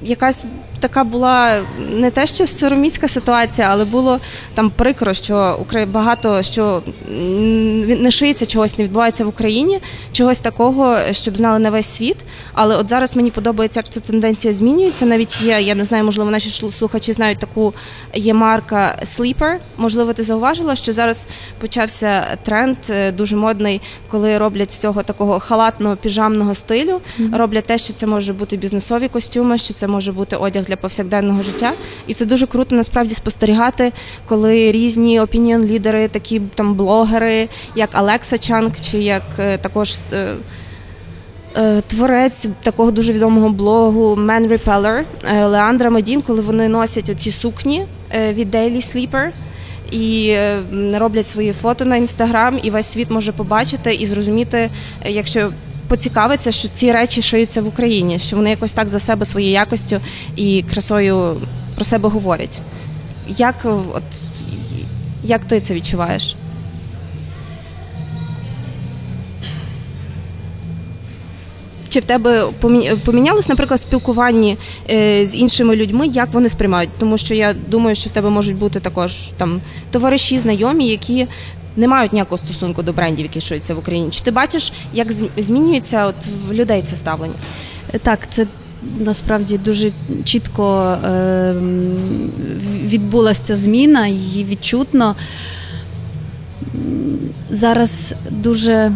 [0.02, 0.46] якась
[0.84, 4.19] така була не те, що сороміцька ситуація, але було
[4.54, 6.84] там прикро, що багато що
[7.88, 9.80] не шиється чогось, не відбувається в Україні,
[10.12, 12.17] чогось такого, щоб знали на весь світ.
[12.54, 15.06] Але от зараз мені подобається, як ця тенденція змінюється.
[15.06, 17.74] Навіть є, я не знаю, можливо, наші слухачі знають таку
[18.13, 19.58] є марка Sleeper.
[19.78, 21.28] Можливо, ти зауважила, що зараз
[21.60, 27.02] почався тренд е, дуже модний, коли роблять з цього такого халатного піжамного стилю.
[27.19, 27.38] Mm-hmm.
[27.38, 31.43] Роблять те, що це може бути бізнесові костюми, що це може бути одяг для повсякденного
[31.43, 31.73] життя.
[32.07, 33.91] І це дуже круто насправді спостерігати,
[34.27, 39.95] коли різні опініон-лідери, такі там блогери, як Алекса Чанг, чи як е, також.
[40.13, 40.36] Е,
[41.57, 45.03] е, творець такого дуже відомого блогу Man Repeller
[45.47, 47.86] Леандра Медін, коли вони носять оці сукні
[48.29, 49.31] від Daily Sleeper
[49.91, 50.38] і
[50.97, 54.69] роблять свої фото на інстаграм, і весь світ може побачити і зрозуміти,
[55.05, 55.51] якщо
[55.93, 59.99] поцікавиться, що ці речі шиються в Україні, що вони якось так за себе своєю якостю
[60.36, 61.36] і красою
[61.75, 62.60] про себе говорять.
[63.27, 63.56] Як
[63.93, 64.03] от,
[65.23, 66.36] як ти це відчуваєш?
[71.89, 72.45] Чи в тебе
[73.06, 74.58] помінялось, наприклад, спілкуванні
[74.89, 76.89] е, з іншими людьми, як вони сприймають?
[76.99, 81.27] Тому що я думаю, що в тебе можуть бути також там товариші, знайомі, які
[81.77, 84.09] не мають ніякого стосунку до брендів, які шуються в Україні.
[84.09, 86.15] Чи ти бачиш, як змінюється от
[86.47, 87.36] в людей це ставлення?
[88.01, 88.47] Так, це.
[88.99, 89.91] Насправді дуже
[90.23, 91.53] чітко е,
[92.86, 95.15] відбулася зміна, її відчутно.
[97.49, 98.91] Зараз дуже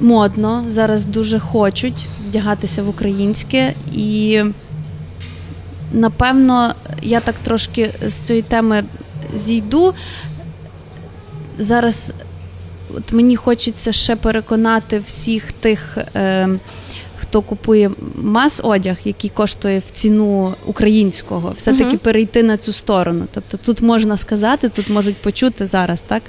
[0.00, 4.42] модно, зараз дуже хочуть вдягатися в українське, і
[5.92, 8.84] напевно я так трошки з цієї теми
[9.34, 9.94] зійду,
[11.60, 12.12] зараз
[12.96, 16.48] от мені хочеться ще переконати всіх тих, е,
[17.30, 17.90] хто купує
[18.22, 21.98] мас-одяг, який коштує в ціну українського, все-таки Мгм.
[21.98, 23.24] перейти на цю сторону.
[23.34, 26.22] Тобто тут можна сказати, тут можуть почути зараз, так?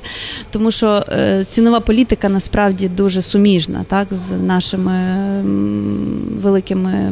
[0.52, 7.12] Тому що е, цінова політика насправді дуже суміжна, так, з нашими м, великими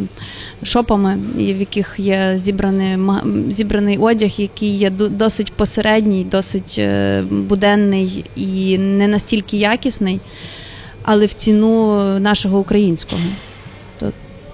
[0.63, 2.97] шопами, в яких є зібраний,
[3.49, 10.19] зібраний одяг, який є досить посередній, досить е, буденний і не настільки якісний,
[11.04, 13.21] але в ціну нашого українського.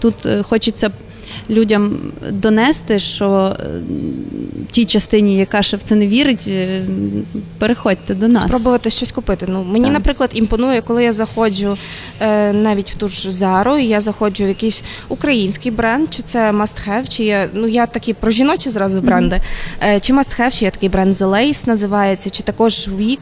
[0.06, 0.92] Тут е, хочеться
[1.50, 1.98] людям
[2.32, 3.66] донести, що е,
[4.72, 6.82] тій частині, яка ще в це не вірить, е,
[7.60, 8.44] переходьте до нас.
[8.44, 9.46] Спробувати щось купити.
[9.50, 9.94] Ну мені, Так.
[9.94, 11.78] наприклад, імпонує, коли я заходжу
[12.20, 16.52] е, навіть в ту ж Зару, і я заходжу в якийсь український бренд, чи це
[16.52, 19.42] must have, чи є, ну я такі про жіночі зразу бренди,
[19.84, 23.20] е, чи must have, чи є такий бренд The Lace називається, чи також Week,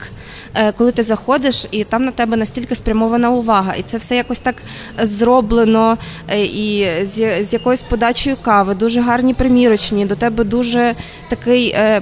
[0.77, 4.55] коли ти заходиш, і там на тебе настільки спрямована увага, і це все якось так
[5.01, 5.97] зроблено,
[6.38, 7.81] і з, з якоюсь
[8.13, 10.95] подачею кави, дуже гарні примірочні, до тебе дуже
[11.30, 12.02] такий е,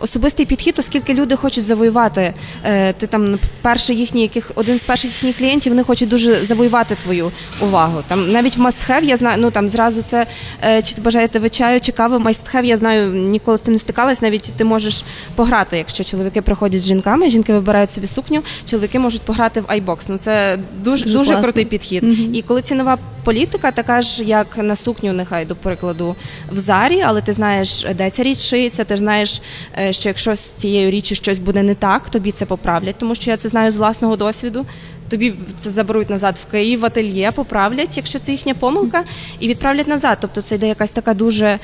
[0.00, 2.34] особистий підхід, оскільки люди хочуть завоювати.
[2.64, 6.94] Е, ти там перший їхній, яких один з перших їхніх клієнтів, вони хочуть дуже завоювати
[6.94, 8.02] твою увагу.
[8.06, 10.26] Там навіть в have, я знаю, ну там зразу це
[10.64, 13.78] е, чи ти бажаєте ви чаю, чи кави, have, я знаю, ніколи з цим не
[13.78, 14.22] стикалась.
[14.22, 19.22] Навіть ти можеш пограти, якщо чоловіки приходять з жінками, жінки вибирають собі сукню, чоловіки можуть
[19.22, 20.06] пограти в iBox.
[20.08, 22.02] Ну це дуже Дуже дуже, крутий підхід.
[22.02, 22.34] Мгм.
[22.34, 26.16] І коли цінова політика, така ж як на сукню, нехай до прикладу,
[26.52, 29.42] в зарі, але ти знаєш, де ця річ шиється, ти знаєш,
[29.78, 33.30] е, що якщо з цією річчю щось буде не так, тобі це поправлять, тому що
[33.30, 34.66] я це знаю з власного досвіду.
[35.08, 39.04] Тобі це заберуть назад в Київ, в ательє, поправлять, якщо це їхня помилка,
[39.40, 40.18] і відправлять назад.
[40.20, 41.58] Тобто це йде якась така дуже.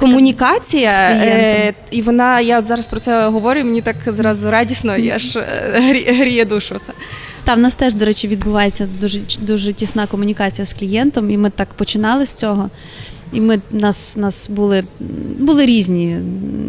[0.00, 5.10] Комунікація, е, і вона, я зараз про це говорю, і мені так зразу радісно, і
[5.10, 6.92] аж е, грі- гріє душу це.
[7.44, 11.50] Та в нас теж, до речі, відбувається дуже дуже тісна комунікація з клієнтом, і ми
[11.50, 12.70] так починали з цього.
[13.32, 14.84] І ми нас, нас були,
[15.38, 16.16] були різні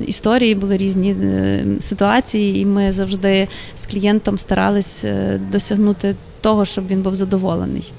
[0.08, 6.88] історії, були різні е, ситуації, і ми завжди з клієнтом старались е, досягнути того, щоб
[6.88, 7.91] він був задоволений.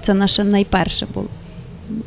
[0.00, 1.28] Це наше найперше було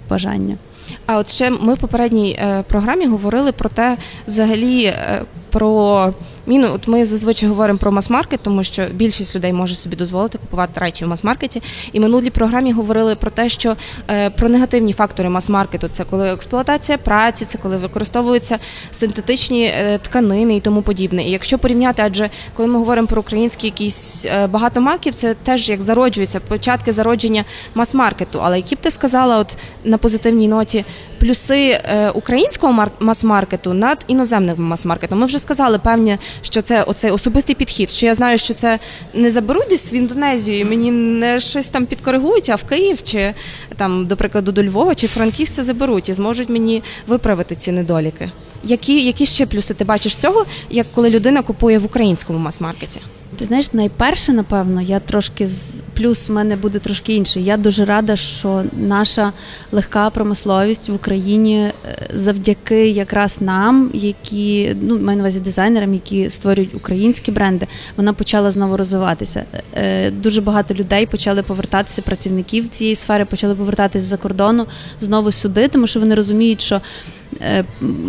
[0.10, 0.58] бажання.
[1.06, 6.14] А от ще ми в попередній е, програмі говорили про те, взагалі е, про
[6.48, 6.72] міну.
[6.74, 11.06] От ми зазвичай говоримо про мас-маркет, тому що більшість людей може собі дозволити купувати речі
[11.06, 11.62] в мас-маркеті.
[11.94, 13.76] І минулій програмі говорили про те, що
[14.10, 18.60] е, про негативні фактори мас-маркету це коли експлуатація праці, це коли використовуються
[18.92, 21.24] синтетичні тканини і тому подібне.
[21.24, 25.82] І якщо порівняти, адже коли ми говоримо про українські якісь багато марків, це теж як
[25.82, 27.44] зароджується початки зародження
[27.76, 28.40] мас-маркету.
[28.44, 30.86] Але які б ти сказала, от на позитивній ноті
[31.20, 35.20] плюси е, українського мар- мас-маркету над іноземним мас-маркетом?
[35.20, 37.92] Ми вже сказали певні, що це оцей особистий підхід.
[37.92, 38.80] Що я знаю, що це
[39.14, 43.34] не заберуть десь в Індонезію, і мені не щось там підкоригують, а в Київ чи
[43.78, 48.32] там, до прикладу, до Львова чи Франківськ це заберуть і зможуть мені виправити ці недоліки.
[48.64, 53.00] Які, які ще плюси ти бачиш цього, як коли людина купує в українському мас-маркеті?
[53.36, 57.44] Ти знаєш, найперше, напевно, я трошки з плюс в мене буде трошки інший.
[57.44, 59.34] Я дуже рада, що наша
[59.72, 61.74] легка промисловість в Україні е,
[62.14, 68.52] завдяки якраз нам, які ну маю на увазі дизайнерам, які створюють українські бренди, вона почала
[68.52, 69.44] знову розвиватися.
[69.74, 74.66] Е, Дуже багато людей почали повертатися, працівників цієї сфери почали повертатися з-за кордону
[75.02, 76.82] знову сюди, тому що вони розуміють, що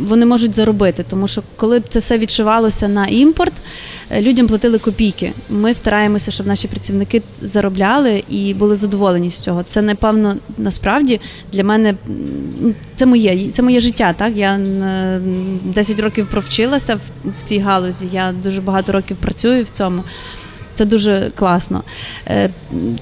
[0.08, 3.52] вони можуть заробити, тому що коли це все відшивалося на імпорт,
[4.10, 5.32] е, людям платили копійки.
[5.50, 9.62] Ми стараємося, щоб наші працівники заробляли і були задоволені з цього.
[9.62, 11.20] Це напевно насправді
[11.52, 11.94] для мене
[12.94, 14.14] це моє, це моє життя.
[14.18, 15.20] Так я е,
[15.64, 18.08] 10 років провчилася в цій галузі.
[18.12, 20.04] Я дуже багато років працюю в цьому.
[20.78, 21.82] Це дуже класно.
[22.26, 22.50] Е,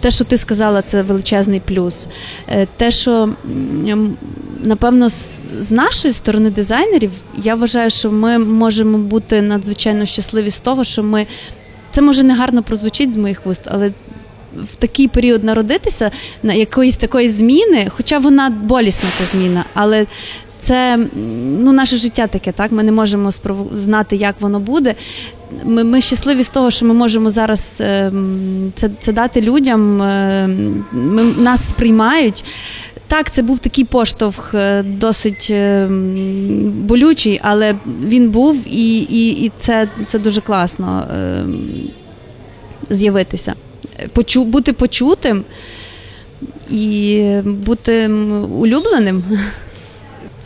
[0.00, 2.08] Те, що ти сказала, це величезний плюс.
[2.48, 3.28] Е, Те, що
[4.62, 5.08] напевно
[5.58, 7.10] з нашої сторони дизайнерів,
[7.42, 11.26] я вважаю, що ми можемо бути надзвичайно щасливі з того, що ми
[11.90, 13.92] це може не гарно прозвучить з моїх вуст, але
[14.72, 16.10] в такий період народитися
[16.42, 20.06] на якоїсь такої зміни, хоча вона болісна, ця зміна, але
[20.60, 20.98] це
[21.60, 22.72] ну, наше життя таке, так?
[22.72, 24.94] Ми не можемо спрову- знати, як воно буде.
[25.64, 30.02] Ми, ми щасливі з того, що ми можемо зараз ем, це, це дати людям.
[30.02, 32.44] ем, Ми, нас сприймають.
[33.08, 37.74] Так, це був такий поштовх е, досить ем, болючий, але
[38.04, 41.06] він був, і, і, і це, це дуже класно
[42.90, 43.54] з'явитися.
[44.12, 45.44] Почу, бути почутим
[46.70, 48.08] і бути
[48.58, 49.24] улюбленим.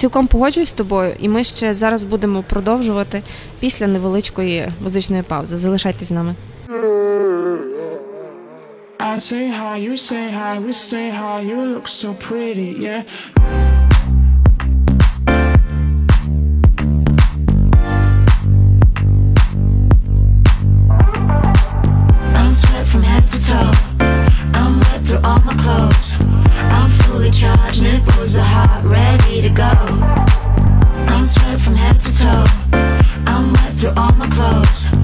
[0.01, 3.23] Цілком погоджуюсь з тобою, і ми ще зараз будемо продовжувати
[3.59, 5.59] після невеличкої музичної паузи.
[5.59, 6.35] Залишайтесь з нами.
[8.99, 11.43] I say hi, you say hi, we stay high.
[11.51, 12.11] You look so
[22.61, 23.73] sweat from head to toe.
[24.61, 26.30] I'm wet through all my clothes.
[27.31, 29.71] Fully nipples are hot, ready to go.
[31.07, 32.45] I'm sweat from head to toe.
[33.25, 35.00] I'm wet through all my clothes.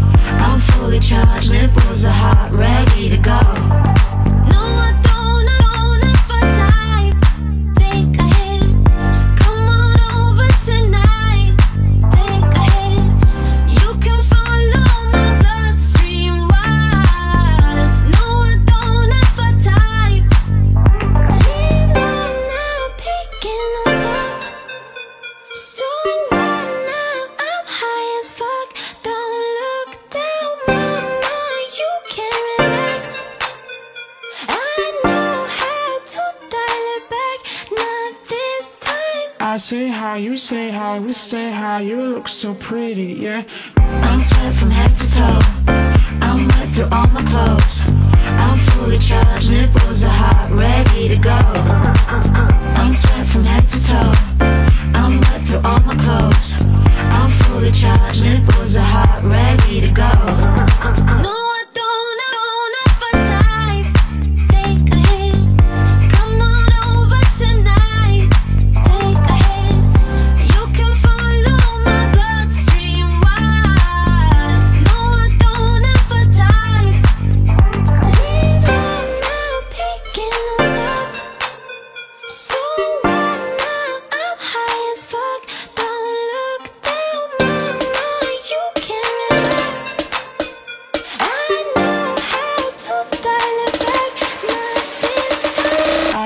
[42.47, 43.43] So pretty, yeah.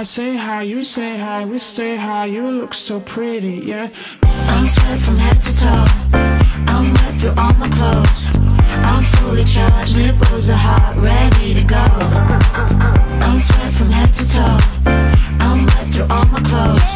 [0.01, 2.25] I say hi, you say hi, we stay high.
[2.25, 3.91] You look so pretty, yeah.
[4.23, 5.85] I'm sweat from head to toe.
[6.73, 8.29] I'm wet through all my clothes.
[8.89, 11.85] I'm fully charged, nipples are hot, ready to go.
[13.27, 14.59] I'm sweat from head to toe.
[15.39, 16.95] I'm wet through all my clothes.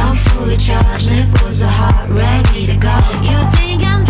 [0.00, 2.96] I'm fully charged, nipples are hot, ready to go.
[3.20, 4.09] You think I'm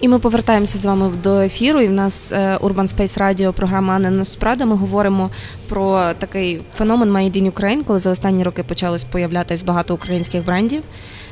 [0.00, 1.80] І ми повертаємося з вами до ефіру.
[1.80, 4.66] І в нас е, Urban Space Radio, програма Анна Нострада.
[4.66, 5.30] Ми говоримо
[5.68, 10.82] про такий феномен Made in Ukraine, коли за останні роки почалось появлятись багато українських брендів,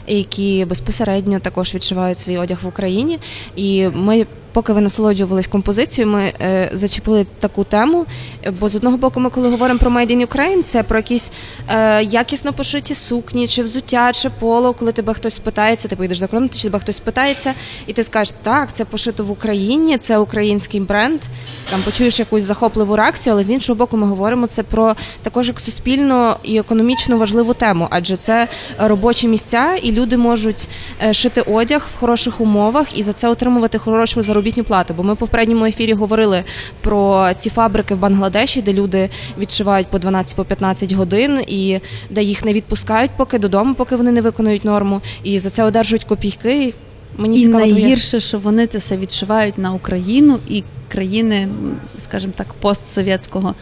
[0.06, 3.18] які безпосередньо також відшивають свій одяг в Україні.
[3.56, 4.26] І ми,
[4.58, 8.06] поки ви насолоджувались композицією, ми е, зачепили таку тему.
[8.60, 11.32] Бо з одного боку, ми коли говоримо про Made in Ukraine, це про якісь
[11.68, 16.26] е, якісно пошиті сукні, чи взуття, чи поло, коли тебе хтось спитається, ти поїдеш за
[16.26, 17.54] кордон, чи тебе хтось спитається,
[17.86, 21.20] і ти скажеш, так, це пошито в Україні, це український бренд.
[21.70, 25.60] Там почуєш якусь захопливу реакцію, але з іншого боку, ми говоримо це про також як
[25.60, 28.48] суспільно і економічно важливу тему, адже це
[28.78, 30.68] робочі місця, і люди можуть
[31.02, 34.94] е, шити одяг в хороших умовах і за це отримувати хорошу заробітну плату.
[34.96, 36.44] Бо ми в попередньому ефірі говорили
[36.80, 41.80] про ці фабрики в Бангладеші, де люди відшивають по 12-15 годин, і
[42.10, 46.04] де їх не відпускають поки додому, поки вони не виконують норму, і за це одержують
[46.04, 46.74] копійки.
[47.16, 51.48] Мені І цікаво, найгірше, що вони це все відшивають на Україну і країни,
[51.96, 53.54] скажімо так, постсовєтського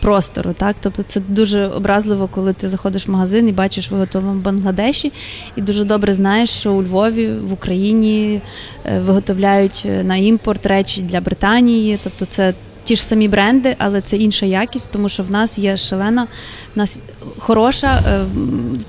[0.00, 0.52] простору.
[0.58, 5.12] Так, тобто це дуже образливо, коли ти заходиш в магазин і бачиш виготовлено в Бангладеші,
[5.56, 8.40] і дуже добре знаєш, що у Львові в Україні
[8.84, 11.98] е, виготовляють е, на імпорт речі для Британії.
[12.02, 12.54] Тобто, це
[12.88, 16.26] ті ж самі бренди, але це інша якість, тому що в нас є шалена,
[16.74, 17.02] в нас
[17.38, 18.24] хороша е,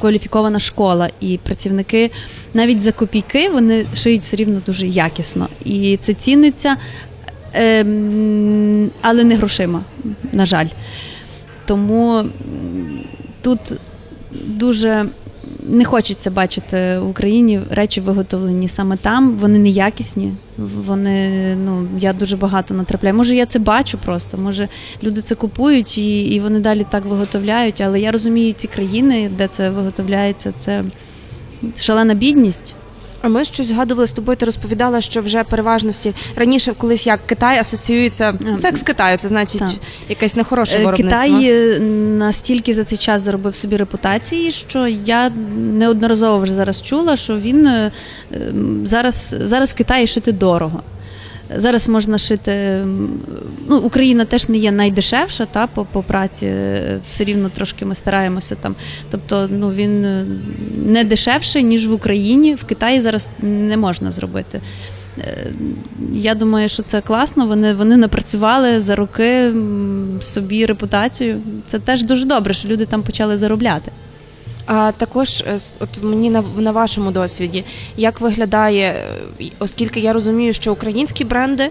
[0.02, 2.12] кваліфікована школа, і працівники
[2.54, 5.48] навіть за копійки вони шиють все рівно дуже якісно.
[5.66, 6.78] І це ціниться,
[7.56, 7.80] е,
[9.02, 9.84] але не грошима,
[10.32, 10.68] на жаль.
[11.66, 12.24] Тому
[13.42, 13.60] тут
[14.32, 15.06] дуже
[15.64, 19.36] не хочеться бачити в Україні речі виготовлені саме там.
[19.36, 20.34] Вони неякісні.
[20.86, 23.16] Вони ну я дуже багато натрапляю.
[23.16, 24.38] Може, я це бачу просто.
[24.38, 24.68] Може,
[25.04, 27.82] люди це купують і, і вони далі так виготовляють.
[27.82, 30.84] Але я розумію ці країни, де це виготовляється, це
[31.76, 32.76] шалена бідність.
[33.22, 34.36] А ми щось згадували з тобою.
[34.38, 38.34] Ти розповідала, що вже переважності раніше колись як Китай асоціюється.
[38.60, 39.70] Це як з Китаю, це значить Так.
[40.10, 41.22] якесь нехороше Е, виробництво.
[41.22, 41.80] Китай е,
[42.20, 47.68] настільки за цей час заробив собі репутації, що я неодноразово вже зараз чула, що він
[47.68, 47.92] е,
[48.84, 50.82] зараз, зараз в Китаї шити дорого.
[51.56, 52.84] Зараз можна шити.
[53.70, 57.96] Ну, Україна теж не є найдешевша та, по, по праці, е, все рівно трошки ми
[57.96, 58.76] стараємося там.
[59.12, 60.26] Тобто, ну він е,
[60.86, 62.56] не дешевший, ніж в Україні.
[62.56, 64.62] В Китаї зараз не можна зробити.
[65.20, 65.52] Е,
[66.14, 67.46] Я думаю, що це класно.
[67.48, 69.54] Вони, вони напрацювали за роки
[70.20, 71.42] собі репутацію.
[71.66, 73.92] Це теж дуже добре, що люди там почали заробляти.
[74.72, 77.64] А також, е, от мені на, на вашому досвіді,
[77.98, 79.06] як виглядає,
[79.42, 81.70] е, оскільки я розумію, що українські бренди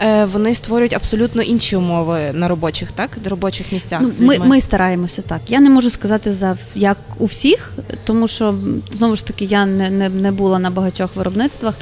[0.00, 4.00] е, вони створюють абсолютно інші умови на робочих, так, на робочих місцях.
[4.02, 5.40] Ну, ми, ми стараємося так.
[5.48, 7.72] Я не можу сказати за як у всіх,
[8.04, 8.54] тому що
[8.90, 11.74] знову ж таки я не, не, не була на багатьох виробництвах.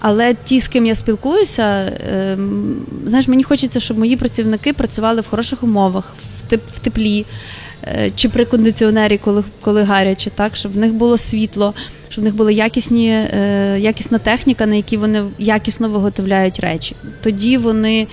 [0.00, 5.28] Але ті, з ким я спілкуюся, ем, знаєш, мені хочеться, щоб мої працівники працювали в
[5.28, 6.14] хороших умовах,
[6.72, 7.26] в, теплі,
[8.14, 11.74] чи при кондиціонері, коли, коли гаряче, так, щоб в них було світло,
[12.08, 16.96] щоб в них була якісні, е, якісна техніка, на якій вони якісно виготовляють речі.
[17.22, 18.06] Тоді вони,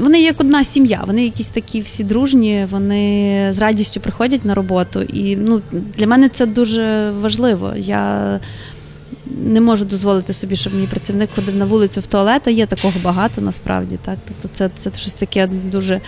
[0.00, 5.02] вони як одна сім'я, вони якісь такі всі дружні, вони з радістю приходять на роботу.
[5.02, 7.72] І ну, для мене це дуже важливо.
[7.76, 8.40] Я
[9.42, 12.94] не можу дозволити собі, щоб мій працівник ходив на вулицю в туалет, а є такого
[13.02, 13.98] багато насправді.
[14.04, 14.18] Так?
[14.28, 16.00] Тобто це, це щось таке дуже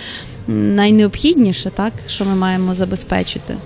[0.47, 1.93] найнеобхідніше, так?
[2.07, 3.57] що ми маємо забезпечити.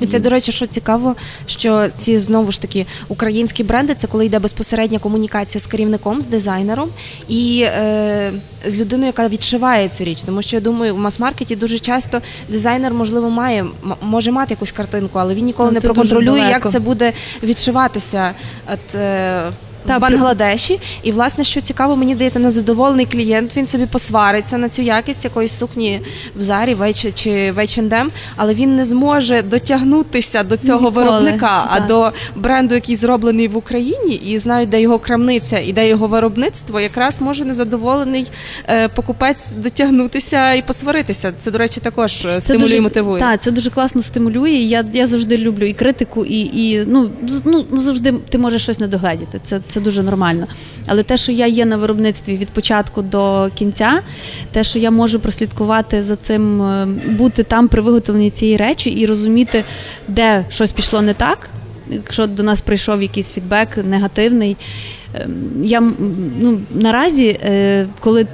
[0.00, 1.16] І це, до речі, що цікаво,
[1.46, 6.26] що ці знову ж таки українські бренди це коли йде безпосередня комунікація з керівником, з
[6.26, 6.88] дизайнером
[7.28, 8.32] і е,
[8.66, 10.22] з людиною, яка відшиває цю річ.
[10.22, 13.66] Тому що я думаю, в мас-маркеті дуже часто дизайнер, можливо, має
[14.02, 18.34] може мати якусь картинку, але він ніколи Ну, не проконтролює, як це буде відшиватися.
[18.72, 19.50] От, е,
[19.86, 23.56] Та, Бангладеші, і власне, що цікаво, мені здається, незадоволений клієнт.
[23.56, 26.00] Він собі посвариться на цю якість якоїсь сукні
[26.36, 31.80] в зарі Вейч- чи H&M, але він не зможе дотягнутися до цього Ніколи, виробника, а
[31.80, 36.80] до бренду, який зроблений в Україні, і знають, де його крамниця і де його виробництво,
[36.80, 38.26] якраз може незадоволений
[38.68, 41.32] е, покупець дотягнутися і посваритися.
[41.38, 43.20] Це, до речі, також е, стимулює і мотивує.
[43.20, 44.50] Так, це дуже класно стимулює.
[44.50, 47.10] Я, я завжди люблю і критику, і, і ну,
[47.44, 49.40] ну, завжди ти можеш щось не догледіти.
[49.42, 50.46] Це, це дуже нормально.
[50.86, 54.00] Але те, що я є на виробництві від початку до кінця,
[54.52, 59.06] те, що я можу прослідкувати за цим, е, бути там при виготовленні цієї речі і
[59.06, 59.64] розуміти,
[60.08, 61.50] де щось пішло не так.
[61.90, 64.56] Якщо до нас прийшов якийсь фідбек негативний,
[65.14, 65.80] Ем, я
[66.40, 68.26] ну, наразі, е, коли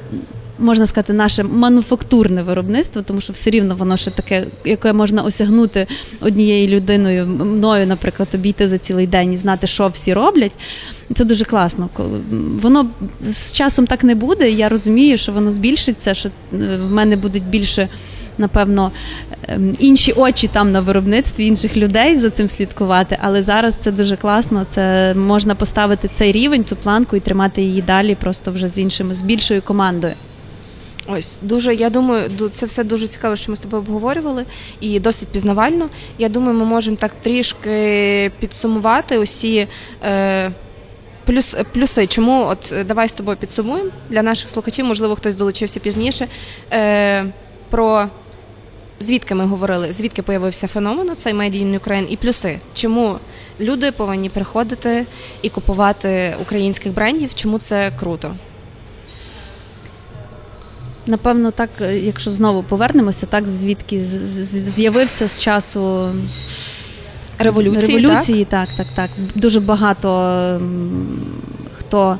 [0.62, 5.86] можна сказати, наше мануфактурне виробництво, тому що все рівно воно ще таке, яке можна осягнути
[6.20, 10.52] однією людиною, мною, наприклад, обійти за цілий день і знати, що всі роблять.
[11.14, 11.88] Це дуже класно.
[12.62, 12.86] Воно
[13.22, 14.50] з часом так не буде.
[14.50, 16.32] Я розумію, що воно збільшиться, що е,
[16.76, 17.88] в мене будуть більше.
[18.38, 18.92] Напевно,
[19.48, 24.16] ем, інші очі там на виробництві інших людей за цим слідкувати, але зараз це дуже
[24.16, 24.66] класно.
[24.68, 29.14] Це можна поставити цей рівень, цю планку і тримати її далі, просто вже з іншими,
[29.14, 30.14] з більшою командою.
[31.18, 31.74] Ось дуже.
[31.74, 34.44] Я думаю, ду- це все дуже цікаво, що ми з тобою обговорювали,
[34.80, 35.88] і досить пізнавально.
[36.18, 39.68] Я думаю, ми можемо так трішки підсумувати усі.
[40.04, 40.52] Е,
[41.26, 46.26] Плюс, плюси, чому от давай з тобою підсумуємо для наших слухачів, можливо, хтось долучився пізніше.
[46.72, 47.24] Е,
[47.70, 48.08] про
[49.00, 52.58] звідки ми говорили, звідки появився феномен цей in Ukraine і плюси.
[52.74, 53.18] Чому
[53.60, 55.06] люди повинні приходити
[55.42, 57.30] і купувати українських брендів?
[57.34, 58.34] Чому це круто?
[61.06, 64.04] Напевно, так, е, якщо знову повернемося, так звідки
[64.66, 66.08] з'явився з часу
[67.38, 69.10] Революції, революції, так, так, так.
[69.34, 70.60] Дуже багато
[71.78, 72.18] хто.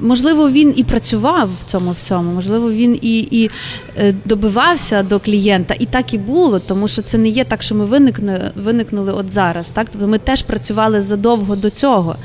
[0.00, 3.50] Можливо, він і працював в цьому всьому, можливо, він і, і
[3.96, 7.74] е, добивався до клієнта, і так і було, тому що це не є так, що
[7.74, 9.70] ми виникнули, виникнули от зараз.
[9.70, 9.86] Так?
[9.92, 12.16] Тобто ми теж працювали задовго до цього.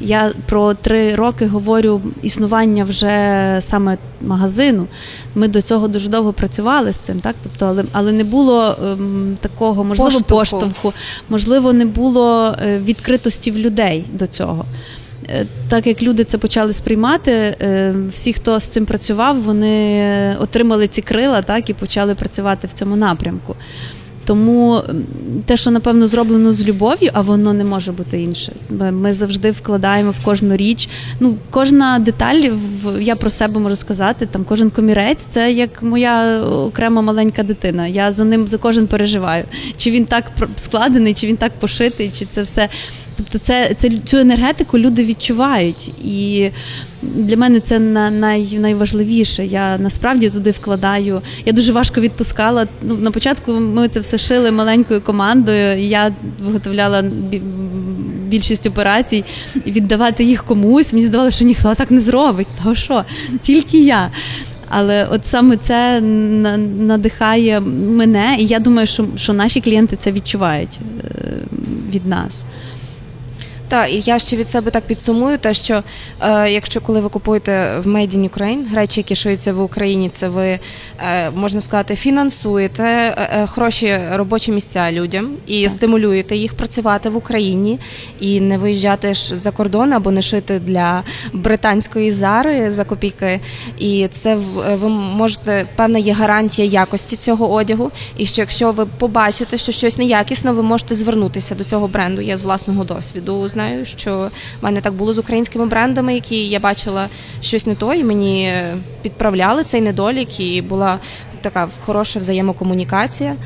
[0.00, 4.86] Я про три роки говорю існування вже саме магазину.
[5.34, 9.36] Ми до цього дуже довго працювали з цим, так тобто, але, але не було ем,
[9.40, 10.38] такого можливо Поштовху.
[10.38, 10.92] поштовху,
[11.28, 14.64] можливо, не було е, відкритості в людей до цього.
[15.28, 20.88] Е, Так як люди це почали сприймати, е, всі, хто з цим працював, вони отримали
[20.88, 23.56] ці крила, так і почали працювати в цьому напрямку.
[24.24, 24.82] Тому
[25.44, 28.52] те, що напевно зроблено з любов'ю, а воно не може бути інше.
[28.90, 30.88] Ми- завжди вкладаємо в кожну річ.
[31.20, 32.42] Ну, кожна деталь,
[33.00, 37.86] я про себе можу сказати, там кожен комірець це як моя окрема маленька дитина.
[37.86, 39.44] Я за ним за кожен переживаю.
[39.76, 40.24] Чи він так
[40.56, 42.68] складений, чи він так пошитий, чи це все.
[43.20, 45.92] Тобто, це, це цю енергетику люди відчувають.
[46.04, 46.50] І
[47.02, 49.46] для мене це на, най, найважливіше.
[49.46, 51.22] Я насправді туди вкладаю.
[51.46, 52.66] Я дуже важко відпускала.
[52.82, 55.78] Ну, на початку ми це все шили маленькою командою.
[55.78, 56.12] і Я
[56.44, 57.04] виготовляла
[58.26, 59.24] більшість операцій
[59.64, 60.92] і віддавати їх комусь.
[60.92, 62.48] Мені здавалося, що ніхто так не зробить.
[62.64, 63.04] Та що?
[63.40, 64.10] Тільки я.
[64.68, 66.00] Але от саме це
[66.80, 71.32] надихає мене, і я думаю, що, що наші клієнти це відчувають е,
[71.94, 72.46] від нас.
[73.70, 75.82] Так, і я ще від себе так підсумую, те, що
[76.20, 80.28] е, якщо коли ви купуєте в Made in Ukraine речі, які шиються в Україні, це
[80.28, 80.58] ви
[80.98, 87.16] е, можна сказати, фінансуєте е, е, хороші робочі місця людям і стимулюєте їх працювати в
[87.16, 87.78] Україні
[88.20, 91.02] і не виїжджати ж за кордон або не шити для
[91.32, 93.40] британської зари за копійки.
[93.78, 97.90] І це в- е, ви можете певна є гарантія якості цього одягу.
[98.16, 102.22] І що якщо ви побачите, що щось неякісно, ви можете звернутися до цього бренду.
[102.22, 104.30] Я з власного досвіду знаю, що
[104.60, 107.08] в мене так було з українськими брендами, які я бачила
[107.40, 108.52] щось не то, і мені
[109.02, 110.98] підправляли цей недолік, і була
[111.40, 113.36] така хороша взаємокомунікація.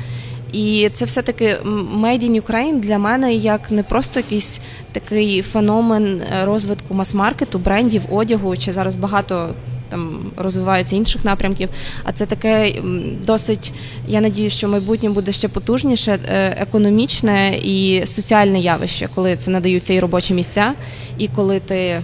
[0.51, 1.57] І це все-таки
[1.95, 4.59] Made in Ukraine для мене як не просто якийсь
[4.91, 9.49] такий феномен е, розвитку мас-маркету, брендів, одягу, чи зараз багато
[9.89, 11.69] там розвиваються інших напрямків.
[12.03, 12.73] А це таке
[13.25, 13.73] досить,
[14.07, 19.51] я надію, що в майбутньому буде ще потужніше, е, економічне і соціальне явище, коли це
[19.51, 20.73] надаються і робочі місця,
[21.17, 22.01] і коли ти.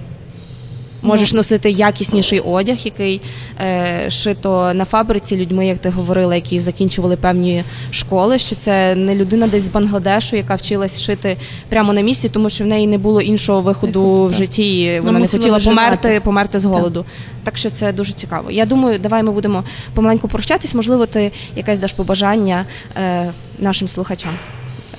[1.02, 3.22] Можеш носити якісніший одяг, який
[3.60, 8.38] е, шито на фабриці людьми, як ти говорила, які закінчували певні школи.
[8.40, 11.38] Що це не людина десь з Бангладешу, яка вчилась шити
[11.70, 14.38] прямо на місці, тому що в неї не було іншого виходу Виходу, в так.
[14.38, 14.82] житті.
[14.84, 15.76] і Вона не хотіла виживати.
[15.82, 17.06] померти, померти з голоду.
[17.44, 18.52] Так що це дуже цікаво.
[18.52, 20.74] Я думаю, давай ми будемо помаленьку прощатись.
[20.76, 22.66] Можливо, ти якесь даш побажання
[22.98, 24.32] е, нашим слухачам.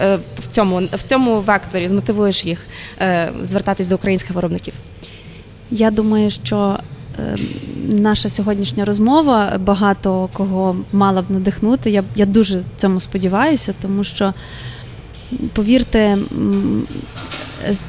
[0.00, 2.66] Е, В цьому в цьому векторі змотивуєш їх
[3.00, 4.74] е, звертатись до українських виробників.
[5.72, 6.78] Я думаю, що
[7.18, 7.36] е,
[7.88, 11.90] наша сьогоднішня розмова багато кого мала б надихнути.
[11.90, 14.34] Я, я дуже цьому сподіваюся, тому що,
[15.52, 16.18] повірте,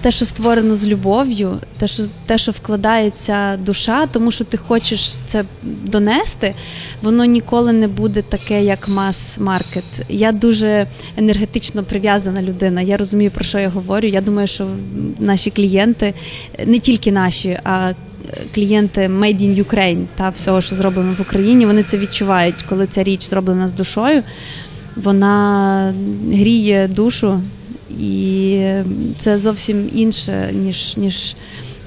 [0.02, 5.18] те, що створено з любов'ю, те, що, те, що вкладається душа, тому що ти хочеш
[5.26, 6.54] це донести,
[7.02, 9.84] воно ніколи не буде таке, як мас-маркет.
[10.10, 10.88] Я дуже
[11.18, 12.82] енергетично прив'язана людина.
[12.82, 14.08] Я розумію, про що я говорю.
[14.08, 14.68] Я думаю, що
[15.20, 16.14] наші клієнти,
[16.66, 17.94] не тільки наші, а
[18.56, 23.04] клієнти Made in Ukraine та всього, що зроблено в Україні, вони це відчувають, коли ця
[23.04, 24.24] річ зроблена з душою.
[24.96, 25.94] Вона
[26.32, 27.40] гріє душу,
[28.00, 28.62] і
[29.20, 31.36] це зовсім інше, ніж, ніж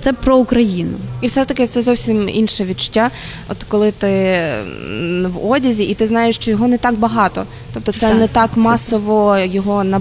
[0.00, 0.98] це про Україну.
[1.20, 3.10] І все-таки це зовсім інше відчуття.
[3.48, 4.08] От коли ти
[5.26, 7.44] в одязі, і ти знаєш, що його не так багато.
[7.74, 10.00] Тобто це Так, не так це- масово його на.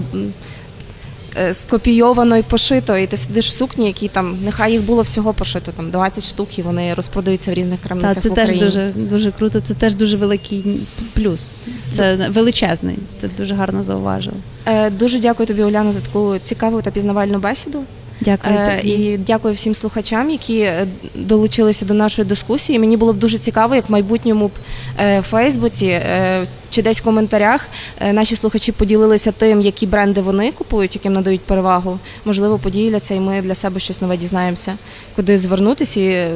[1.38, 5.32] Е, Скопійовано і пошито, і ти сидиш в сукні, які там нехай їх було всього
[5.32, 9.32] пошито, там 20 штук, і вони розпродаються в різних Та це в теж дуже дуже
[9.32, 9.60] круто.
[9.60, 10.80] Це теж дуже великий
[11.14, 11.52] плюс.
[11.90, 12.98] Це величезний.
[13.20, 14.34] Це дуже гарно зауважив.
[14.66, 17.82] Е, Дуже дякую тобі, Уляна, за таку цікаву та пізнавальну бесіду.
[18.20, 18.80] Дякую Е.
[18.84, 22.78] І дякую всім слухачам, які е, долучилися до нашої дискусії.
[22.78, 24.50] Мені було б дуже цікаво, як в майбутньому
[24.98, 27.66] е, в Фейсбуці е, чи десь в коментарях
[28.00, 31.98] е, наші слухачі поділилися тим, які бренди вони купують, яким надають перевагу.
[32.24, 34.76] Можливо, поділяться, і ми для себе щось нове дізнаємося,
[35.16, 36.28] куди звернутися і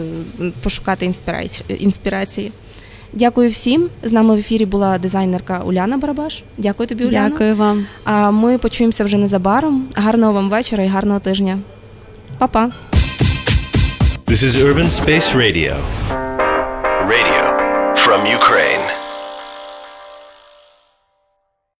[0.62, 1.10] пошукати
[1.78, 2.52] інспірації.
[3.12, 3.88] Дякую всім.
[4.02, 6.42] З нами в ефірі була дизайнерка Уляна Барабаш.
[6.58, 7.28] Дякую тобі, Уляна.
[7.28, 7.86] Дякую вам.
[8.04, 9.88] А ми почуємося вже незабаром.
[9.94, 11.58] Гарного вам вечора і гарного тижня.
[12.38, 12.70] Па-па!
[14.26, 15.74] This is Urban Space Radio.
[17.14, 17.42] Radio
[18.04, 18.79] from Ukraine.